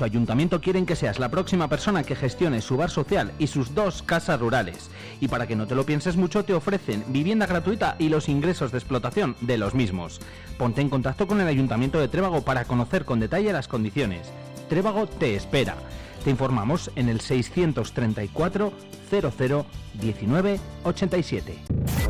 [0.00, 3.74] Su ayuntamiento quieren que seas la próxima persona que gestione su bar social y sus
[3.74, 4.90] dos casas rurales.
[5.20, 8.72] Y para que no te lo pienses mucho, te ofrecen vivienda gratuita y los ingresos
[8.72, 10.18] de explotación de los mismos.
[10.56, 14.32] Ponte en contacto con el ayuntamiento de Trébago para conocer con detalle las condiciones.
[14.70, 15.76] Trébago te espera.
[16.24, 18.72] Te informamos en el 634
[19.10, 21.58] 00 19 87.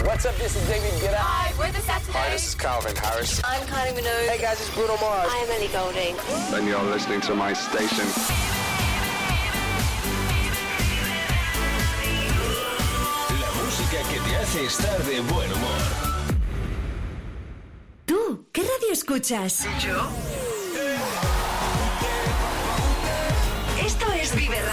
[0.05, 0.35] What's up?
[0.37, 1.17] This is David Guetta.
[1.19, 2.13] Hi, we're the Saturday.
[2.13, 3.41] Hi, this is Calvin Harris.
[3.45, 4.29] I'm Kylie Minogue.
[4.29, 5.31] Hey guys, it's Bruno Mars.
[5.31, 6.17] I'm Ellie Golding.
[6.55, 8.07] And you're listening to my station.
[13.41, 15.81] La música que te hace estar de buen humor.
[18.07, 19.67] ¿Tú qué radio escuchas?
[19.81, 20.50] ¿Yo?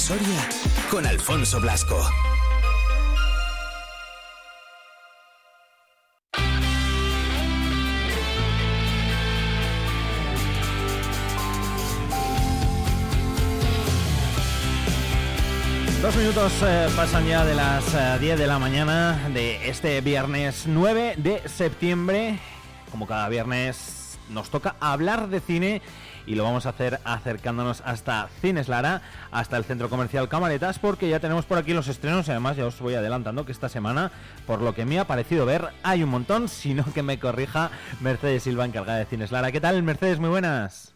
[0.00, 0.48] Soria
[0.90, 1.94] con Alfonso Blasco.
[16.00, 20.64] Dos minutos eh, pasan ya de las eh, 10 de la mañana de este viernes
[20.66, 22.38] 9 de septiembre.
[22.90, 25.82] Como cada viernes nos toca hablar de cine
[26.26, 31.08] y lo vamos a hacer acercándonos hasta Cines Lara, hasta el centro comercial Camaretas, porque
[31.08, 34.10] ya tenemos por aquí los estrenos y además ya os voy adelantando que esta semana,
[34.46, 37.70] por lo que me ha parecido ver, hay un montón, sino que me corrija
[38.00, 39.52] Mercedes Silva, encargada de Cines Lara.
[39.52, 40.18] ¿Qué tal, Mercedes?
[40.18, 40.94] Muy buenas.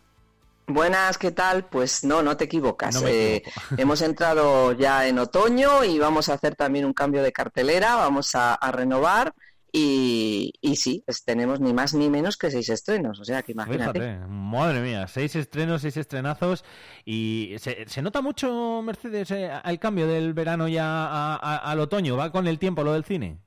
[0.67, 1.67] Buenas, ¿qué tal?
[1.67, 2.95] Pues no, no te equivocas.
[2.95, 3.43] No Eh,
[3.77, 8.35] hemos entrado ya en otoño y vamos a hacer también un cambio de cartelera, vamos
[8.35, 9.35] a, a renovar
[9.81, 14.01] y, y sí, tenemos ni más ni menos que seis estrenos, o sea que imagínate.
[14.03, 16.65] Fíjate, madre mía, seis estrenos, seis estrenazos
[17.05, 21.81] y se, se nota mucho, Mercedes, eh, el cambio del verano ya a- a- al
[21.81, 23.41] otoño, va con el tiempo lo del cine.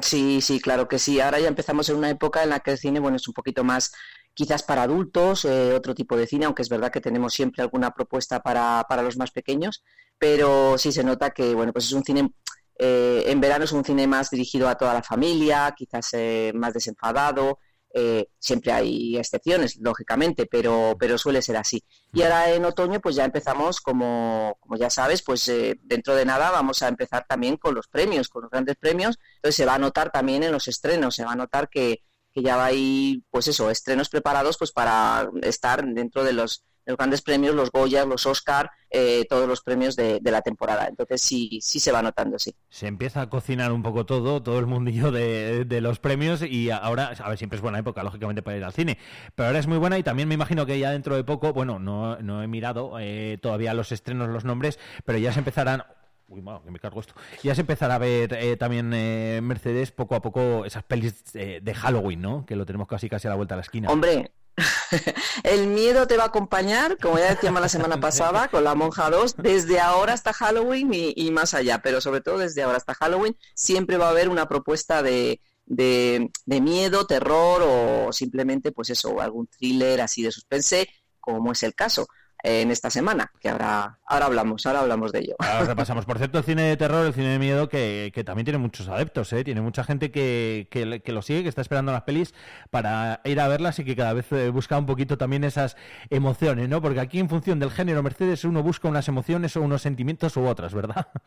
[0.00, 1.20] Sí, sí, claro que sí.
[1.20, 3.64] Ahora ya empezamos en una época en la que el cine, bueno, es un poquito
[3.64, 3.92] más
[4.32, 7.90] quizás para adultos, eh, otro tipo de cine, aunque es verdad que tenemos siempre alguna
[7.92, 9.82] propuesta para, para los más pequeños,
[10.16, 12.30] pero sí se nota que, bueno, pues es un cine,
[12.78, 16.74] eh, en verano es un cine más dirigido a toda la familia, quizás eh, más
[16.74, 17.58] desenfadado,
[17.94, 21.82] eh, siempre hay excepciones, lógicamente, pero, pero suele ser así.
[22.12, 26.24] Y ahora en otoño, pues ya empezamos, como, como ya sabes, pues eh, dentro de
[26.24, 29.18] nada vamos a empezar también con los premios, con los grandes premios.
[29.36, 32.02] Entonces se va a notar también en los estrenos, se va a notar que,
[32.32, 37.22] que ya hay, pues eso, estrenos preparados pues para estar dentro de los, los grandes
[37.22, 40.86] premios, los Goya, los Oscar, eh, todos los premios de, de la temporada.
[40.88, 42.54] Entonces sí, sí se va notando, sí.
[42.70, 46.70] Se empieza a cocinar un poco todo, todo el mundillo de, de los premios y
[46.70, 48.98] ahora, a ver, siempre es buena época, lógicamente, para ir al cine,
[49.34, 51.78] pero ahora es muy buena y también me imagino que ya dentro de poco, bueno,
[51.78, 55.84] no, no he mirado eh, todavía los estrenos, los nombres, pero ya se empezarán...
[56.30, 57.14] Uy, madre, que me cargo esto.
[57.42, 61.60] Ya se empezará a ver eh, también eh, Mercedes poco a poco esas pelis eh,
[61.62, 62.44] de Halloween, ¿no?
[62.44, 63.88] Que lo tenemos casi casi a la vuelta de la esquina.
[63.88, 64.30] Hombre,
[65.42, 69.10] el miedo te va a acompañar, como ya decíamos la semana pasada, con la Monja
[69.10, 73.36] 2, desde ahora hasta Halloween y, más allá, pero sobre todo desde ahora hasta Halloween
[73.54, 79.20] siempre va a haber una propuesta de, de, de miedo, terror o simplemente, pues eso,
[79.20, 80.88] algún thriller así de suspense,
[81.20, 82.06] como es el caso
[82.42, 85.36] en esta semana, que ahora, ahora hablamos, ahora hablamos de ello.
[85.38, 86.04] Ahora repasamos.
[86.04, 88.88] Por cierto, el cine de terror, el cine de miedo, que, que también tiene muchos
[88.88, 89.44] adeptos, ¿eh?
[89.44, 92.34] Tiene mucha gente que, que, que lo sigue, que está esperando las pelis
[92.70, 95.76] para ir a verlas y que cada vez eh, busca un poquito también esas
[96.10, 96.80] emociones, ¿no?
[96.80, 100.46] Porque aquí en función del género Mercedes uno busca unas emociones o unos sentimientos u
[100.46, 101.08] otras, ¿verdad?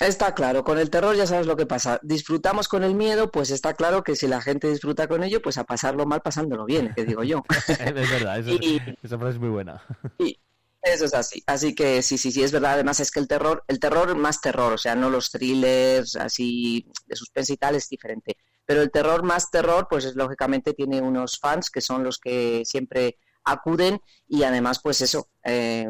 [0.00, 1.98] Está claro, con el terror ya sabes lo que pasa.
[2.02, 5.58] Disfrutamos con el miedo, pues está claro que si la gente disfruta con ello, pues
[5.58, 7.42] a pasarlo mal pasándolo bien, que digo yo.
[7.68, 9.82] es verdad, eso- Y- esa frase es muy buena.
[10.18, 10.38] Y
[10.82, 11.42] eso es así.
[11.46, 12.74] Así que sí, sí, sí, es verdad.
[12.74, 16.86] Además es que el terror, el terror más terror, o sea, no los thrillers así
[17.06, 18.36] de suspense y tal, es diferente.
[18.64, 22.62] Pero el terror más terror, pues es, lógicamente tiene unos fans que son los que
[22.64, 25.88] siempre acuden y además, pues eso, eh,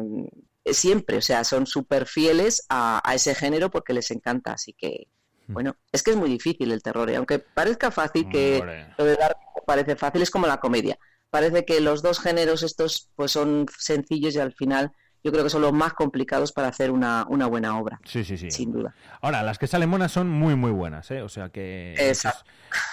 [0.73, 4.53] siempre, o sea, son súper fieles a, a ese género porque les encanta.
[4.53, 5.07] Así que,
[5.47, 7.09] bueno, es que es muy difícil el terror.
[7.09, 7.15] ¿eh?
[7.15, 8.63] Aunque parezca fácil que
[8.97, 10.97] lo de dar parece fácil, es como la comedia.
[11.29, 14.91] Parece que los dos géneros estos pues son sencillos y al final
[15.23, 18.37] yo creo que son los más complicados para hacer una, una buena obra, Sí, sí,
[18.37, 18.51] sí.
[18.51, 18.93] sin duda.
[19.21, 21.21] Ahora, las que salen buenas son muy, muy buenas, ¿eh?
[21.21, 21.93] O sea que...
[21.97, 22.35] Eso es,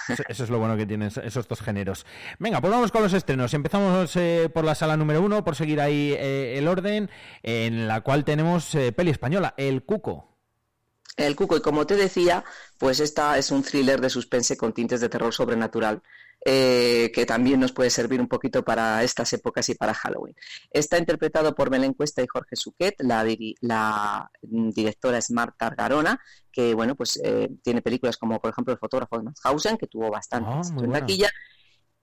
[0.09, 2.05] eso- eso es lo bueno que tienen esos dos géneros.
[2.39, 3.53] Venga, pues vamos con los estrenos.
[3.53, 7.09] Empezamos eh, por la sala número uno, por seguir ahí eh, el orden,
[7.43, 10.36] en la cual tenemos eh, peli española, El Cuco.
[11.17, 12.43] El Cuco, y como te decía,
[12.77, 16.01] pues esta es un thriller de suspense con tintes de terror sobrenatural,
[16.45, 20.35] eh, que también nos puede servir un poquito para estas épocas y para Halloween.
[20.69, 26.21] Está interpretado por Belén Cuesta y Jorge Suquet, la, mm, directora es Marta Argarona,
[26.51, 30.11] que bueno, pues eh, tiene películas como por ejemplo El fotógrafo de Mauthausen, que tuvo
[30.11, 31.29] bastante Ah, en taquilla,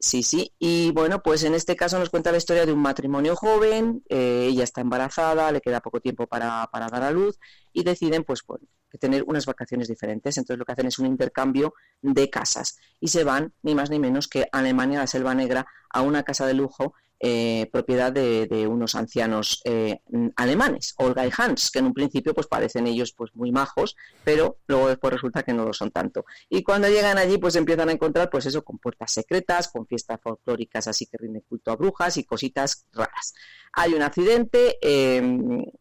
[0.05, 0.53] Sí, sí.
[0.59, 4.49] Y bueno, pues en este caso nos cuenta la historia de un matrimonio joven, eh,
[4.51, 7.39] ella está embarazada, le queda poco tiempo para, para dar a luz
[7.73, 8.61] y deciden pues, pues,
[8.95, 10.37] que tener unas vacaciones diferentes.
[10.37, 13.99] Entonces lo que hacen es un intercambio de casas y se van ni más ni
[13.99, 16.95] menos que a Alemania, a la Selva Negra, a una casa de lujo
[17.27, 20.01] eh, propiedad de, unos ancianos eh,
[20.37, 24.59] alemanes, Olga y Hans, que en un principio pues parecen ellos pues muy majos, pero
[24.67, 26.27] luego después resulta que no lo son tanto.
[26.51, 30.21] Y cuando llegan allí, pues empiezan a encontrar, pues eso, con puertas secretas, con fiestas
[30.21, 33.33] folclóricas así que rinden culto a brujas y cositas raras.
[33.73, 35.23] Hay un accidente, eh,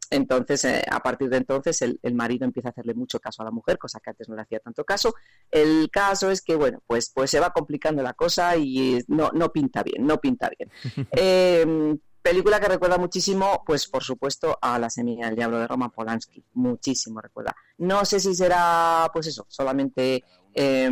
[0.10, 3.46] entonces, eh, a partir de entonces, el, el marido empieza a hacerle mucho caso a
[3.46, 5.14] la mujer, cosa que antes no le hacía tanto caso.
[5.52, 9.52] El caso es que, bueno, pues, pues se va complicando la cosa y no, no
[9.52, 10.72] pinta bien, no pinta bien.
[11.34, 15.92] Eh, película que recuerda muchísimo, pues por supuesto, a La Semilla del Diablo de Roman
[15.92, 16.44] Polanski.
[16.54, 17.56] Muchísimo recuerda.
[17.78, 20.90] No sé si será, pues eso, solamente, eh,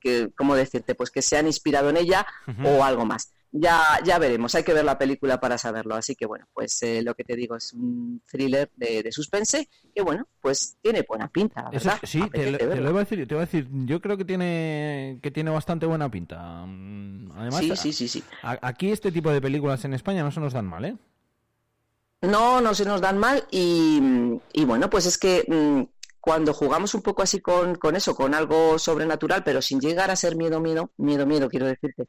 [0.00, 0.94] que, ¿cómo decirte?
[0.94, 2.26] Pues que se han inspirado en ella
[2.64, 3.32] o algo más.
[3.54, 5.94] Ya, ya veremos, hay que ver la película para saberlo.
[5.94, 9.68] Así que bueno, pues eh, lo que te digo es un thriller de, de suspense
[9.94, 12.00] que bueno, pues tiene buena pinta, Eso verdad.
[12.02, 15.18] sí, te, te lo iba a decir, te iba a decir, yo creo que tiene
[15.22, 16.64] que tiene bastante buena pinta.
[16.66, 18.22] Mm, Además, Sí, sí, sí, sí.
[18.42, 20.96] a- aquí este tipo de películas en España no se nos dan mal, ¿eh?
[22.22, 24.00] No, no se nos dan mal y,
[24.52, 25.82] y bueno, pues es que mm,
[26.20, 30.16] cuando jugamos un poco así con, con eso, con algo sobrenatural, pero sin llegar a
[30.16, 32.06] ser miedo, miedo, miedo, miedo, quiero decirte,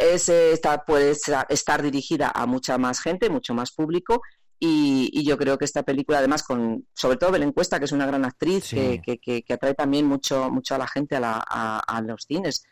[0.00, 4.22] es, está, puede esta- estar dirigida a mucha más gente, mucho más público
[4.58, 7.92] y, y yo creo que esta película, además, con sobre todo Belén Cuesta, que es
[7.92, 8.76] una gran actriz, Sí.
[8.76, 12.00] que, que- que- que atrae también mucho, mucho a la gente a, la- a- a
[12.02, 12.64] los cines,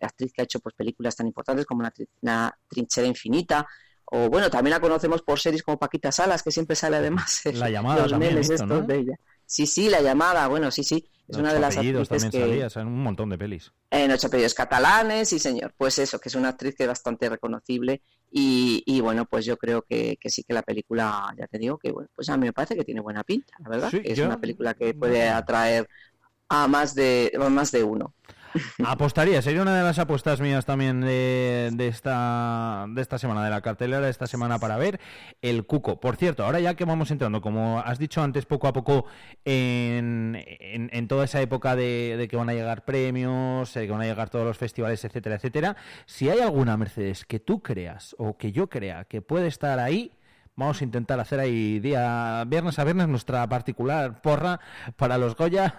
[0.00, 3.66] actriz que ha hecho pues películas tan importantes como la, tri- la Trinchera Infinita,
[4.12, 7.60] o bueno, también la conocemos por series como Paquita Salas, que siempre sale además en
[7.60, 8.86] La llamada los también, memes esto, estos ¿no?
[8.86, 9.16] de ella.
[9.46, 12.40] Sí, sí, la llamada, bueno, sí, sí, es una de las actrices también que...
[12.40, 13.72] salía, salen un montón de pelis.
[13.90, 15.74] En ocho apellidos catalanes, sí señor.
[15.76, 19.56] Pues eso, que es una actriz que es bastante reconocible y, y bueno, pues yo
[19.56, 22.46] creo que, que sí que la película, ya te digo, que bueno, pues a mí
[22.46, 23.90] me parece que tiene buena pinta, la verdad.
[23.90, 25.88] Sí, es yo- una película que puede atraer
[26.48, 28.14] a más de, a más de uno.
[28.84, 33.50] Apostaría, sería una de las apuestas mías también de, de esta de esta semana, de
[33.50, 35.00] la cartelera de esta semana para ver
[35.42, 36.00] el Cuco.
[36.00, 39.06] Por cierto, ahora ya que vamos entrando, como has dicho antes, poco a poco
[39.44, 44.02] en, en- toda esa época de, de que van a llegar premios, eh, que van
[44.02, 45.76] a llegar todos los festivales, etcétera, etcétera,
[46.06, 50.12] si hay alguna Mercedes que tú creas o que yo crea que puede estar ahí,
[50.56, 54.60] Vamos a intentar hacer ahí día viernes a viernes nuestra particular porra
[54.96, 55.74] para los Goya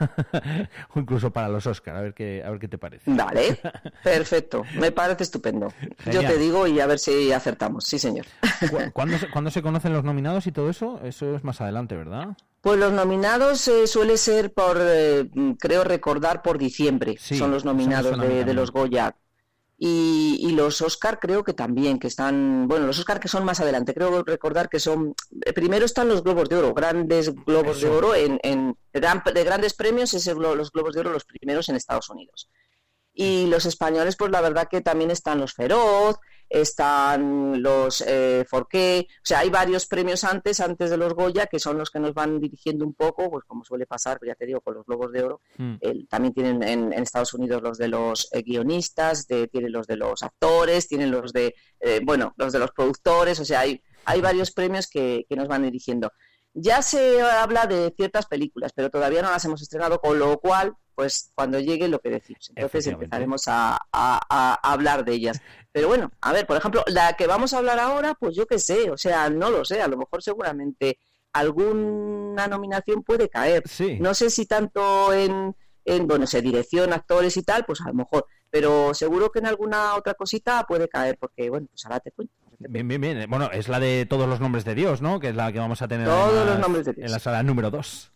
[0.95, 3.11] o incluso para los Oscar, a ver qué a ver qué te parece.
[3.11, 3.59] Vale,
[4.03, 5.71] perfecto, me parece estupendo.
[6.11, 8.25] Yo te digo y a ver si acertamos, sí señor.
[8.69, 10.99] ¿Cu- ¿Cuándo se, cuándo se conocen los nominados y todo eso?
[11.03, 12.29] Eso es más adelante, ¿verdad?
[12.61, 17.15] Pues los nominados eh, suele ser por, eh, creo recordar, por diciembre.
[17.19, 19.15] Sí, son los nominados de, los Goya.
[19.83, 23.61] Y, y los Oscar creo que también, que están, bueno, los Oscar que son más
[23.61, 27.89] adelante, creo recordar que son, eh, primero están los Globos de Oro, grandes Globos de.
[27.89, 31.67] Oro, en, en gran- de grandes premios, es el los Globos de Oro los primeros
[31.69, 32.47] en Estados Unidos.
[33.13, 36.17] Y los españoles, pues la verdad que también están los Feroz,
[36.65, 41.59] están los eh, Forqué, o sea, hay varios premios antes, antes de los Goya, que
[41.59, 44.61] son los que nos van dirigiendo un poco, pues como suele pasar, ya te digo,
[44.61, 45.41] con los Globos de Oro.
[45.57, 45.75] Mm.
[46.09, 49.95] También tienen en, en Estados Unidos los de los eh, guionistas, de- tienen los de
[49.97, 54.21] los actores, tienen los de, eh, bueno, los de los productores, o sea, hay, hay
[54.21, 56.11] varios premios que, que nos van dirigiendo.
[56.53, 60.73] Ya se habla de ciertas películas, pero todavía no las hemos estrenado, con lo cual,
[60.95, 62.49] pues cuando llegue lo que decimos.
[62.55, 65.41] Entonces empezaremos a, a- a- a hablar de ellas.
[65.71, 68.59] Pero bueno, a ver, por ejemplo, la que vamos a hablar ahora, pues yo qué
[68.59, 70.97] sé, o sea, no lo sé, a lo mejor seguramente
[71.33, 73.63] alguna nominación puede caer.
[73.67, 73.97] Sí.
[73.99, 75.55] No sé si tanto en,
[75.85, 79.47] en bueno, sé, dirección, actores y tal, pues a lo mejor, pero seguro que en
[79.47, 82.33] alguna otra cosita puede caer, porque bueno, pues ahora te cuento.
[82.59, 83.25] Bien, bien, bien.
[83.29, 85.19] Bueno, es la de todos los nombres de Dios, ¿no?
[85.19, 87.05] Que es la que vamos a tener Todos además los nombres de Dios.
[87.07, 88.11] en la sala número 2.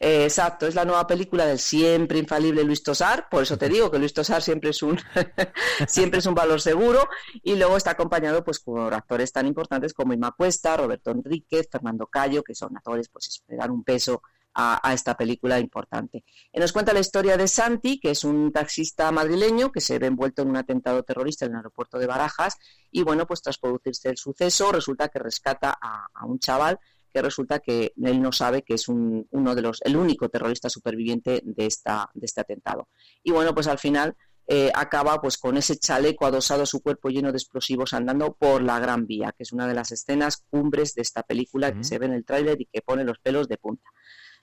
[0.00, 3.90] Eh, exacto, es la nueva película del siempre infalible Luis Tosar, por eso te digo
[3.90, 4.96] que Luis Tosar siempre es un
[5.88, 7.08] siempre es un valor seguro
[7.42, 12.06] y luego está acompañado pues por actores tan importantes como Ima Cuesta, Roberto Enríquez, Fernando
[12.06, 14.22] Cayo, que son actores pues que dan un peso
[14.54, 16.22] a, a esta película importante.
[16.52, 20.06] Y nos cuenta la historia de Santi, que es un taxista madrileño que se ve
[20.06, 22.56] envuelto en un atentado terrorista en el aeropuerto de Barajas
[22.92, 26.78] y bueno, pues tras producirse el suceso resulta que rescata a, a un chaval
[27.12, 30.68] que resulta que él no sabe que es un, uno de los, el único terrorista
[30.68, 32.88] superviviente de, esta, de este atentado.
[33.22, 37.10] Y bueno, pues al final eh, acaba pues con ese chaleco adosado a su cuerpo
[37.10, 40.94] lleno de explosivos andando por la Gran Vía, que es una de las escenas cumbres
[40.94, 43.58] de esta película que se ve en el tráiler y que pone los pelos de
[43.58, 43.90] punta.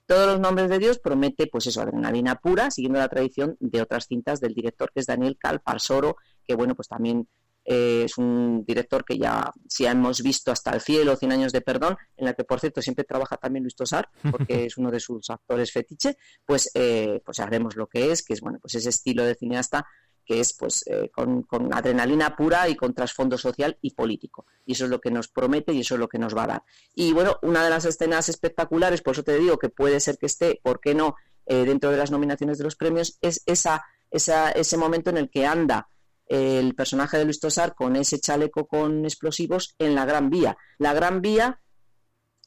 [0.06, 4.06] Todos los nombres de Dios promete, pues eso, adrenalina pura, siguiendo la tradición de otras
[4.06, 7.28] cintas del director, que es Daniel Calparsoro, que bueno, pues también
[7.66, 11.62] eh, es un director que ya, si hemos visto hasta el cielo, 100 años de
[11.62, 15.00] perdón, en la que por cierto siempre trabaja también Luis Tosar, porque es uno de
[15.00, 18.90] sus actores fetiche, pues, eh, pues sabremos lo que es, que es bueno, pues ese
[18.90, 19.86] estilo de cineasta
[20.26, 24.48] que es pues eh, con, con, adrenalina pura y con trasfondo social y político.
[24.66, 26.48] Y eso es lo que nos promete y eso es lo que nos va a
[26.48, 26.64] dar.
[26.96, 30.26] Y bueno, una de las escenas espectaculares, por eso te digo que puede ser que
[30.26, 34.50] esté, ¿por qué no?, eh, dentro de las nominaciones de los premios, es esa, esa,
[34.50, 35.88] ese momento en el que anda
[36.28, 40.58] el personaje de Luis Tosar con ese chaleco con explosivos en la Gran Vía.
[40.78, 41.60] La Gran Vía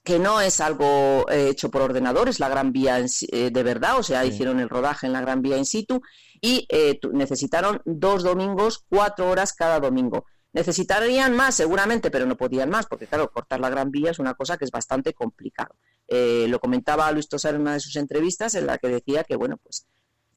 [0.09, 3.63] que no es algo eh, hecho por ordenador, es la Gran Vía en, eh, de
[3.63, 4.29] verdad, o sea, sí.
[4.29, 6.01] hicieron el rodaje en la Gran Vía in situ
[6.41, 10.25] y eh, necesitaron dos domingos, cuatro horas cada domingo.
[10.55, 14.33] Necesitarían más, seguramente, pero no podían más, porque claro, cortar la Gran Vía es una
[14.33, 15.77] cosa que es bastante complicado.
[16.09, 19.59] lo comentaba Luis Tosar en una de sus entrevistas, en la que decía que, bueno,
[19.59, 19.87] pues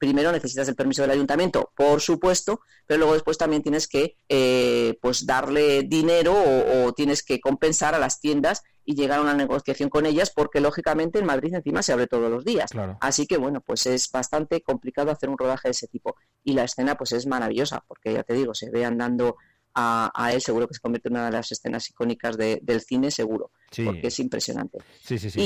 [0.01, 4.98] primero necesitas el permiso del ayuntamiento, por supuesto, pero luego después también tienes que eh,
[5.00, 9.36] pues darle dinero o, o, tienes que compensar a las tiendas y llegar a una
[9.36, 12.72] negociación con ellas, porque lógicamente en Madrid encima se abre todos los días.
[12.72, 12.98] Claro.
[13.00, 16.15] Así que bueno, pues es bastante complicado hacer un rodaje de ese tipo.
[16.43, 19.38] Y la escena pues es maravillosa, porque ya te digo, se ve andando
[19.75, 22.81] a, a, él, seguro que se convierte en una de las escenas icónicas de, del
[22.81, 23.84] cine, seguro, sí.
[23.84, 24.79] porque es impresionante.
[25.00, 25.39] Sí, sí, sí.
[25.39, 25.43] Y,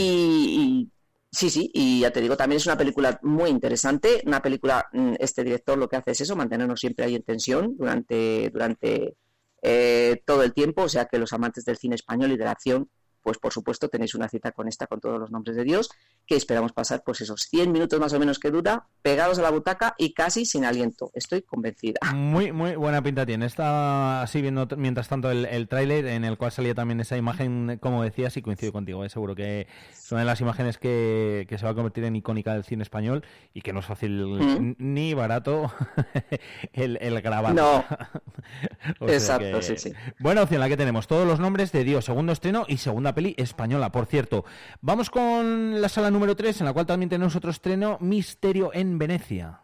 [0.62, 0.92] y
[1.36, 5.16] Sí, sí, y ya te digo, también es una película muy interesante, una película, mm,
[5.20, 9.18] este director lo que hace es eso, mantenernos siempre ahí en tensión durante, durante
[9.62, 12.52] eh, todo el tiempo, o sea que los amantes del cine español y de la
[12.52, 12.90] acción,
[13.26, 15.90] pues por supuesto tenéis una cita con esta, con todos los nombres de Dios,
[16.28, 19.50] que esperamos pasar pues esos 100 minutos más o menos que dura, pegados a la
[19.50, 22.00] butaca y casi sin aliento, estoy convencida.
[22.14, 26.38] Muy, muy buena pinta tiene, está así viendo mientras tanto el, el tráiler en el
[26.38, 29.10] cual salía también esa imagen, como decías, y coincido contigo, ¿eh?
[29.10, 32.54] seguro que es una de las imágenes que, que, se va a convertir en icónica
[32.54, 34.76] del cine español y que no es fácil ¿Mm?
[34.78, 35.74] ni barato
[36.74, 37.56] el, el grabar.
[37.56, 37.84] No,
[39.02, 39.64] exacto, que...
[39.64, 39.94] sí, sí.
[40.20, 43.36] Buena opción la que tenemos, todos los nombres de Dios, segundo estreno y segunda peli
[43.38, 44.46] española, por cierto.
[44.82, 48.98] Vamos con la sala número 3, en la cual también tenemos otro estreno, Misterio en
[48.98, 49.62] Venecia.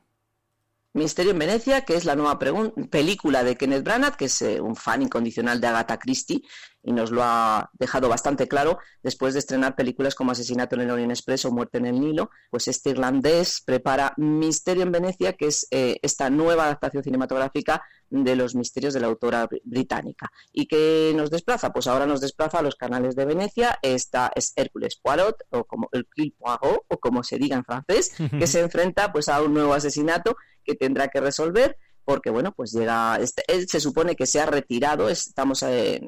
[0.94, 4.76] Misterio en Venecia, que es la nueva película de Kenneth Branagh, que es eh, un
[4.76, 6.44] fan incondicional de Agatha Christie
[6.84, 10.92] y nos lo ha dejado bastante claro después de estrenar películas como Asesinato en el
[10.92, 15.48] Orient Express o Muerte en el Nilo, pues este irlandés prepara Misterio en Venecia, que
[15.48, 20.32] es eh, esta nueva adaptación cinematográfica de los misterios de la autora británica.
[20.52, 21.72] ¿Y que nos desplaza?
[21.72, 25.90] Pues ahora nos desplaza a los canales de Venecia, esta es Hércules Poirot, o como
[25.94, 29.74] el Poirot, o como se diga en francés, que se enfrenta pues a un nuevo
[29.74, 33.18] asesinato que tendrá que resolver porque bueno, pues llega,
[33.48, 36.02] él se supone que se ha retirado, estamos eh,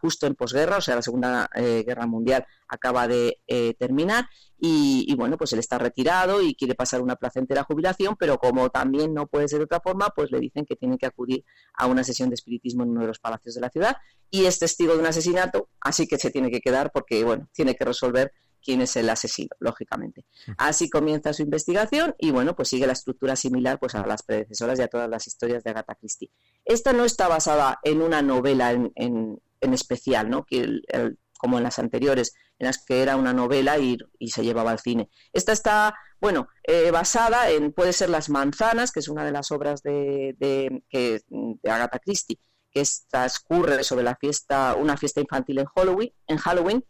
[0.00, 4.26] justo en posguerra, o sea, la Segunda eh, Guerra Mundial acaba de eh, terminar
[4.60, 8.70] y, y, bueno, pues él está retirado y quiere pasar una placentera jubilación, pero como
[8.70, 11.86] también no puede ser de otra forma, pues le dicen que tiene que acudir a
[11.86, 13.96] una sesión de espiritismo en uno de los palacios de la ciudad
[14.30, 17.74] y es testigo de un asesinato, así que se tiene que quedar porque, bueno, tiene
[17.74, 20.24] que resolver quién es el asesino, lógicamente.
[20.56, 24.78] Así comienza su investigación y bueno, pues sigue la estructura similar pues a las predecesoras
[24.78, 26.30] y a todas las historias de Agatha Christie.
[26.64, 30.44] Esta no está basada en una novela en, en, en especial, ¿no?
[30.44, 34.30] Que el, el, como en las anteriores, en las que era una novela y, y
[34.30, 35.08] se llevaba al cine.
[35.32, 39.52] Esta está, bueno, eh, basada en, puede ser Las Manzanas, que es una de las
[39.52, 45.60] obras de, de, que, de Agatha Christie, que transcurre sobre la fiesta, una fiesta infantil
[45.60, 46.84] en Halloween, en Halloween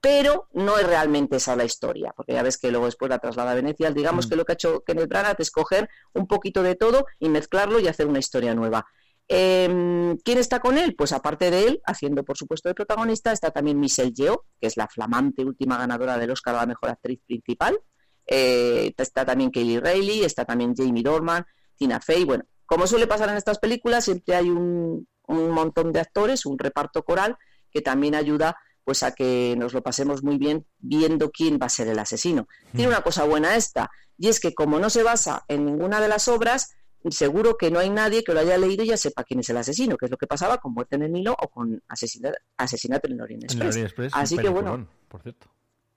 [0.00, 3.52] pero no es realmente esa la historia, porque ya ves que luego después la traslada
[3.52, 3.90] a Venecia.
[3.90, 4.30] Digamos mm.
[4.30, 7.80] que lo que ha hecho Kenneth Branagh es coger un poquito de todo y mezclarlo
[7.80, 8.86] y hacer una historia nueva.
[9.28, 10.96] Eh, ¿Quién está con él?
[10.96, 14.76] Pues aparte de él, haciendo por supuesto de protagonista, está también Michelle Yeoh, que es
[14.76, 17.78] la flamante última ganadora del Oscar a la mejor actriz principal.
[18.26, 21.44] Eh, está también Kaylee Riley, está también Jamie Dorman,
[21.76, 22.24] Tina Fey.
[22.24, 26.58] Bueno, como suele pasar en estas películas, siempre hay un, un montón de actores, un
[26.58, 27.36] reparto coral
[27.70, 28.56] que también ayuda
[28.90, 32.48] pues a que nos lo pasemos muy bien viendo quién va a ser el asesino.
[32.72, 36.08] Tiene una cosa buena esta, y es que como no se basa en ninguna de
[36.08, 36.74] las obras,
[37.08, 39.58] seguro que no hay nadie que lo haya leído y ya sepa quién es el
[39.58, 43.06] asesino, que es lo que pasaba con Muerte en el Nilo o con Asesina- Asesinato
[43.06, 44.12] en el Orient el Express.
[44.12, 45.46] Así que bueno, por cierto.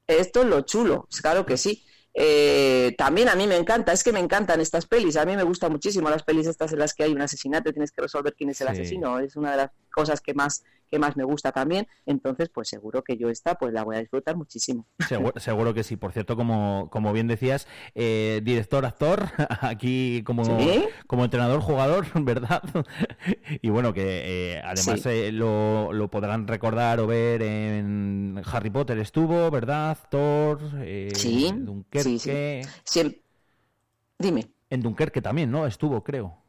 [0.05, 1.83] esto es lo chulo, claro que sí.
[2.13, 5.41] Eh, también a mí me encanta, es que me encantan estas pelis, a mí me
[5.41, 8.35] gustan muchísimo las pelis estas en las que hay un asesinato y tienes que resolver
[8.35, 8.73] quién es el Sí.
[8.73, 12.67] asesino, es una de las cosas que más que más me gusta también, entonces pues
[12.69, 14.85] seguro que yo esta pues la voy a disfrutar muchísimo.
[15.07, 15.95] Seguro, seguro que sí.
[15.97, 19.23] Por cierto, como, como bien decías, eh, director, actor,
[19.61, 20.83] aquí como, Sí.
[21.07, 22.61] como entrenador, jugador, ¿verdad?
[23.59, 24.03] y bueno, que
[24.55, 25.09] eh, además Sí.
[25.09, 29.97] eh, lo, lo podrán recordar o ver en Harry Potter estuvo, ¿verdad?
[30.11, 32.67] Thor, eh, Sí, Dunkerque.
[32.85, 33.21] sí,
[34.19, 34.47] Dime.
[34.69, 35.65] En Dunkerque también, ¿no?
[35.65, 36.42] Estuvo, creo.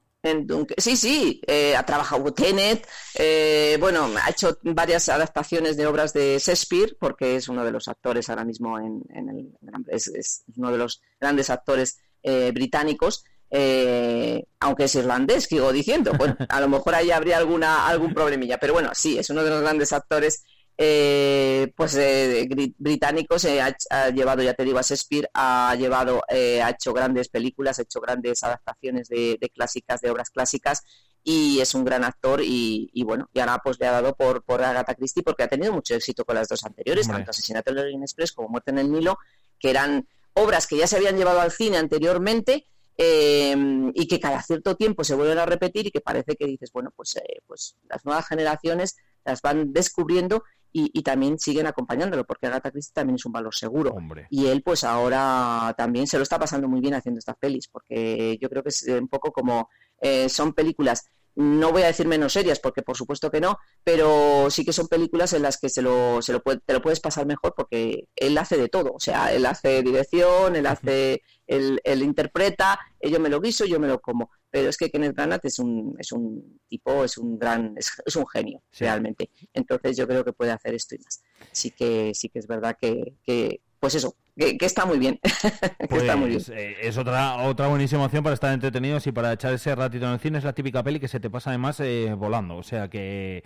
[0.78, 6.38] Sí, sí, eh, ha trabajado Tenet, eh, bueno, ha hecho varias adaptaciones de obras de
[6.38, 9.52] Shakespeare, porque es uno de los actores ahora mismo en, el
[9.88, 16.36] es uno de los grandes actores eh, británicos, eh, aunque es irlandés, sigo diciendo, bueno,
[16.48, 19.60] a lo mejor ahí habría alguna algún problemilla, pero bueno, sí, es uno de los
[19.60, 20.44] grandes actores
[20.76, 25.74] eh, pues eh, gri- británicos eh, ha, ha llevado, ya te digo, a Shakespeare, ha
[25.78, 30.30] llevado, eh, ha hecho grandes películas, ha hecho grandes adaptaciones de, de clásicas, de obras
[30.30, 30.82] clásicas
[31.22, 34.42] y es un gran actor y, y bueno, y ahora pues le ha dado por,
[34.42, 37.18] por Agatha Christie porque ha tenido mucho éxito con las dos anteriores, Hombre.
[37.20, 39.16] tanto Asesinato en el Orient Express como Muerte en el Nilo,
[39.58, 42.66] que eran obras que ya se habían llevado al cine anteriormente
[42.98, 43.56] eh,
[43.94, 46.92] y que cada cierto tiempo se vuelven a repetir y que parece que dices, bueno,
[46.94, 50.44] pues, eh, pues las nuevas generaciones las van descubriendo
[50.76, 53.92] y, y también siguen acompañándolo, porque Agatha Christie también es un valor seguro.
[53.92, 54.26] Hombre.
[54.28, 58.36] Y él, pues ahora también se lo está pasando muy bien haciendo estas pelis, porque
[58.40, 59.68] yo creo que es un poco como
[60.00, 64.48] eh, son películas, no voy a decir menos serias, porque por supuesto que no, pero
[64.50, 67.00] sí que son películas en las que se lo, se lo puede- te lo puedes
[67.00, 71.80] pasar mejor, porque él hace de todo, o sea, él hace dirección, él hace, él,
[71.84, 74.30] él interpreta, yo me lo guiso, yo me lo como.
[74.50, 78.14] Pero es que Kenneth Branagh es un, es un tipo, es un gran, es, es
[78.14, 78.84] un genio, Sí.
[78.84, 79.28] realmente.
[79.52, 81.22] Entonces yo creo que puede hacer esto y más.
[81.50, 85.20] Sí que, sí que es verdad que, que pues eso, que, que está muy bien.
[85.90, 86.42] que está muy bien.
[86.42, 90.06] Pues, eh, es otra otra buenísima opción para estar entretenidos y para echar ese ratito
[90.06, 90.38] en el cine.
[90.38, 92.56] Es la típica peli que se te pasa además eh, volando.
[92.56, 93.44] O sea que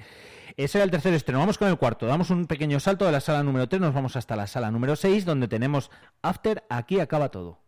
[0.57, 1.41] ese era el tercer estreno.
[1.41, 2.07] Vamos con el cuarto.
[2.07, 3.81] Damos un pequeño salto de la sala número 3.
[3.81, 5.91] Nos vamos hasta la sala número 6, donde tenemos
[6.23, 6.63] After.
[6.71, 7.59] Aquí acaba todo.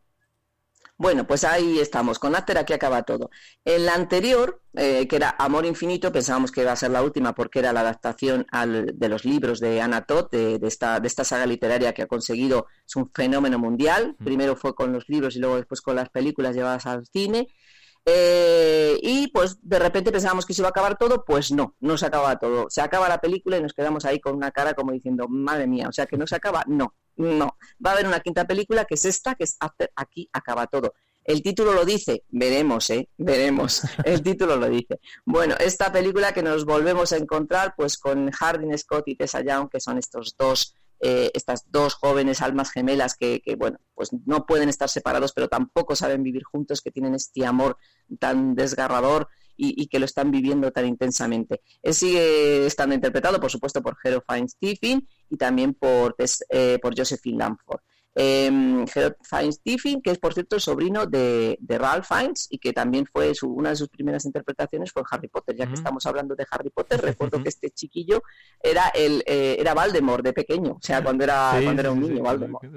[1.03, 3.31] Bueno, pues ahí estamos, con After aquí acaba todo.
[3.65, 7.35] En la anterior, eh, que era Amor Infinito, pensábamos que iba a ser la última
[7.35, 11.09] porque era la adaptación al- de los libros de Anna Todd, de, de esta, de
[11.09, 14.15] esta saga literaria que ha conseguido, es un fenómeno mundial.
[14.23, 17.49] Primero fue con los libros y luego después con las películas llevadas al cine.
[18.07, 21.99] Eh, y pues de repente pensábamos que se iba a acabar todo, pues no, no
[21.99, 22.69] se acaba todo.
[22.71, 25.89] Se acaba la película y nos quedamos ahí con una cara como diciendo, madre mía,
[25.89, 27.57] o sea que no se acaba, no, no.
[27.85, 30.95] Va a haber una quinta película que es esta, que es After, aquí acaba todo.
[31.25, 33.09] El título lo dice, veremos, ¿eh?
[33.19, 33.83] Veremos.
[34.05, 35.01] El título lo dice.
[35.25, 39.69] Bueno, esta película que nos volvemos a encontrar pues con Hardin Scott y Tessa Young,
[39.69, 44.69] que son estos dos eh, estas dos jóvenes almas gemelas que, bueno, pues no pueden
[44.69, 47.79] estar separados, pero tampoco saben vivir juntos, que tienen este amor
[48.19, 51.61] tan desgarrador y, que lo están viviendo tan intensamente.
[51.83, 56.17] Él sigue estando interpretado, por supuesto, por Hero Fiennes Stephen y también por,
[56.49, 57.81] eh, por Josephine Lamford.
[58.16, 62.59] Eh, Hero Fiennes Stephen, que es por cierto el sobrino de, de Ralph Fiennes y
[62.59, 65.57] que también fue su, una de sus primeras interpretaciones fue en Harry Potter.
[65.57, 68.23] Ya que estamos hablando de Harry Potter, recuerdo que este chiquillo
[68.62, 71.99] era el eh, era Voldemort de pequeño, o sea, cuando era, Sí, cuando era un
[71.99, 72.16] sí, niño,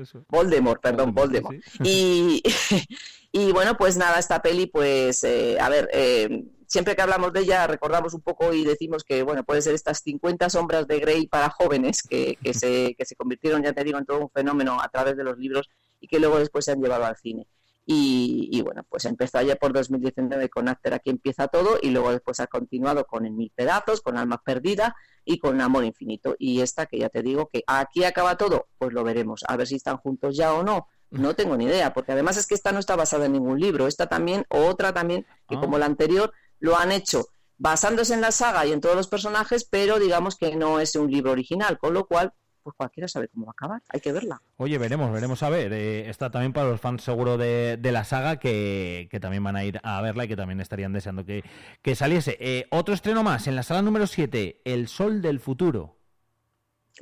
[0.06, 0.82] sí, Voldemort.
[0.82, 2.43] perdón, Voldemort, Y,
[3.32, 7.42] y bueno, pues nada, esta peli, pues, eh, a ver, eh, siempre que hablamos de
[7.42, 11.28] ella recordamos un poco y decimos que, bueno, puede ser estas 50 sombras de Grey
[11.28, 14.82] para jóvenes que, que, se, que se convirtieron, ya te digo, en todo un fenómeno
[14.82, 15.70] a través de los libros
[16.02, 17.46] y que luego después se han llevado al cine.
[17.86, 22.12] Y, y bueno, pues empezó allá por 2019 con After Aquí empieza todo y luego
[22.12, 26.36] después ha continuado con En Mil Pedazos, con Alma Perdida y con Amor Infinito.
[26.40, 29.44] Y esta que ya te digo que aquí acaba todo, pues lo veremos.
[29.48, 30.88] A ver si están juntos ya o no.
[31.12, 33.86] No tengo ni idea, porque además es que esta no está basada en ningún libro.
[33.86, 35.60] Esta también, o otra también, que Ah.
[35.60, 39.65] como la anterior, lo han hecho basándose en la saga y en todos los personajes,
[39.65, 42.32] pero digamos que no es un libro original, con lo cual,
[42.63, 43.82] pues cualquiera sabe cómo va a acabar.
[43.89, 44.41] Hay que verla.
[44.56, 45.73] Oye, veremos, veremos a ver.
[45.73, 49.58] Eh, está también para los fans seguro de, de la saga que, que también van
[49.58, 51.43] a ir a verla y que también estarían deseando que,
[51.82, 52.38] que saliese.
[52.39, 55.97] Eh, otro estreno más en la sala número 7, El Sol del Futuro.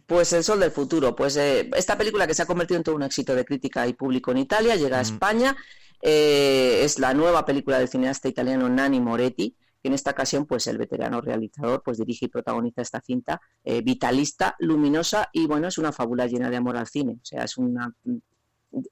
[0.08, 2.95] Pues El Sol del Futuro, pues eh, esta película que se ha convertido en todo
[2.95, 5.06] un éxito de crítica y público en Italia, llega a Mm.
[5.13, 5.58] España,
[6.02, 10.68] eh, es la nueva película del cineasta italiano Nanni Moretti, que en esta ocasión pues
[10.68, 15.78] el veterano realizador pues dirige y protagoniza esta cinta eh, vitalista, luminosa y bueno, es
[15.78, 17.94] una fábula llena de amor al cine, o sea, es una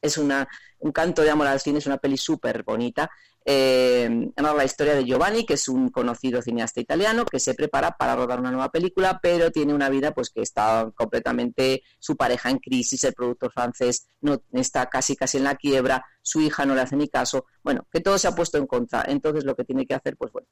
[0.02, 0.48] es una,
[0.80, 3.10] un canto de amor al cine, es una peli súper bonita.
[3.46, 8.16] Eh, la historia de Giovanni, que es un conocido cineasta italiano que se prepara para
[8.16, 12.60] rodar una nueva película, pero tiene una vida pues que está completamente su pareja en
[12.60, 16.82] crisis, el productor francés no está casi casi en la quiebra, su hija no le
[16.82, 19.04] hace ni caso, bueno, que todo se ha puesto en contra.
[19.08, 20.48] Entonces lo que tiene que hacer, pues bueno,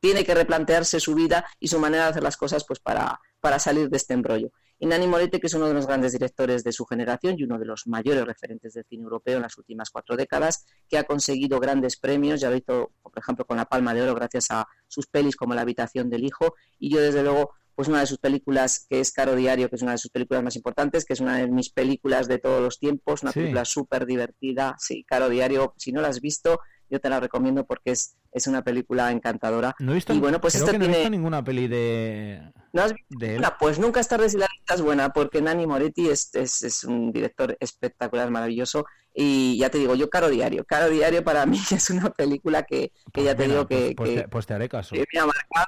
[0.00, 3.58] tiene que replantearse su vida y su manera de hacer las cosas pues para, para
[3.58, 4.52] salir de este embrollo.
[4.78, 7.58] Y Nani Moretti, que es uno de los grandes directores de su generación y uno
[7.58, 11.58] de los mayores referentes del cine europeo en las últimas cuatro décadas, que ha conseguido
[11.58, 15.06] grandes premios, ya lo hizo, por ejemplo, con la Palma de Oro gracias a sus
[15.06, 18.86] pelis como La habitación del hijo, y yo desde luego pues una de sus películas
[18.90, 21.36] que es Caro Diario, que es una de sus películas más importantes, que es una
[21.36, 23.38] de mis películas de todos los tiempos, una Sí.
[23.38, 26.58] película súper divertida, sí, Caro Diario, si no la has visto,
[26.90, 29.76] yo te la recomiendo porque es, es una película encantadora.
[29.78, 30.98] No he visto, y bueno, pues creo esto que no he tiene...
[30.98, 33.44] visto ninguna peli de, ¿No has visto de él.
[33.60, 36.82] Pues nunca es tarde si la lista es buena, porque Nani Moretti es, es, es
[36.82, 38.86] un director espectacular, maravilloso.
[39.14, 40.64] Y ya te digo, yo Caro Diario.
[40.64, 44.10] Caro Diario para mí es una película que, que Pues ya te digo que, pues,
[44.10, 44.96] pues te, pues te haré caso.
[44.96, 45.66] que me ha marcado.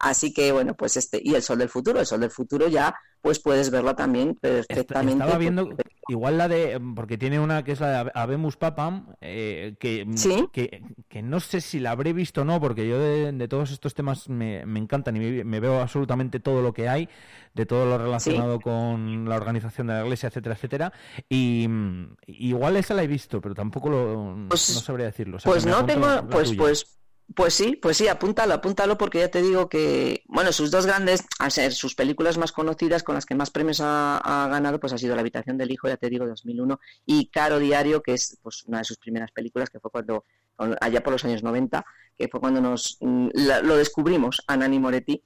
[0.00, 2.94] Así que bueno, pues este, y el Sol del Futuro, el Sol del Futuro ya,
[3.20, 5.22] pues puedes verla también perfectamente.
[5.22, 9.14] Estaba viendo porque- igual la de porque tiene una que es la de Abemus Papam
[9.20, 10.48] eh, que, Sí.
[10.52, 13.70] que que no sé si la habré visto o no porque yo de, de todos
[13.70, 17.08] estos temas me, me encantan y me, me veo absolutamente todo lo que hay
[17.54, 20.92] de todo lo relacionado con la organización de la iglesia etcétera etcétera
[21.28, 21.68] y
[22.26, 25.66] igual esa la he visto pero tampoco lo Pues- no sabría decirlo O sea, Pues
[25.66, 26.99] no tengo, pues, pues,
[27.34, 31.24] pues sí, pues sí, apúntalo, apúntalo porque ya te digo que, bueno, sus dos grandes,
[31.38, 34.92] a ser sus películas más conocidas con las que más premios ha, ha ganado, pues
[34.92, 38.38] ha sido La habitación del hijo, ya te digo, 2001, y Caro Diario, que es
[38.42, 40.24] pues una de sus primeras películas, que fue cuando,
[40.80, 41.84] allá por los años 90,
[42.18, 45.22] que fue cuando nos mm, la- lo descubrimos a Nani Moretti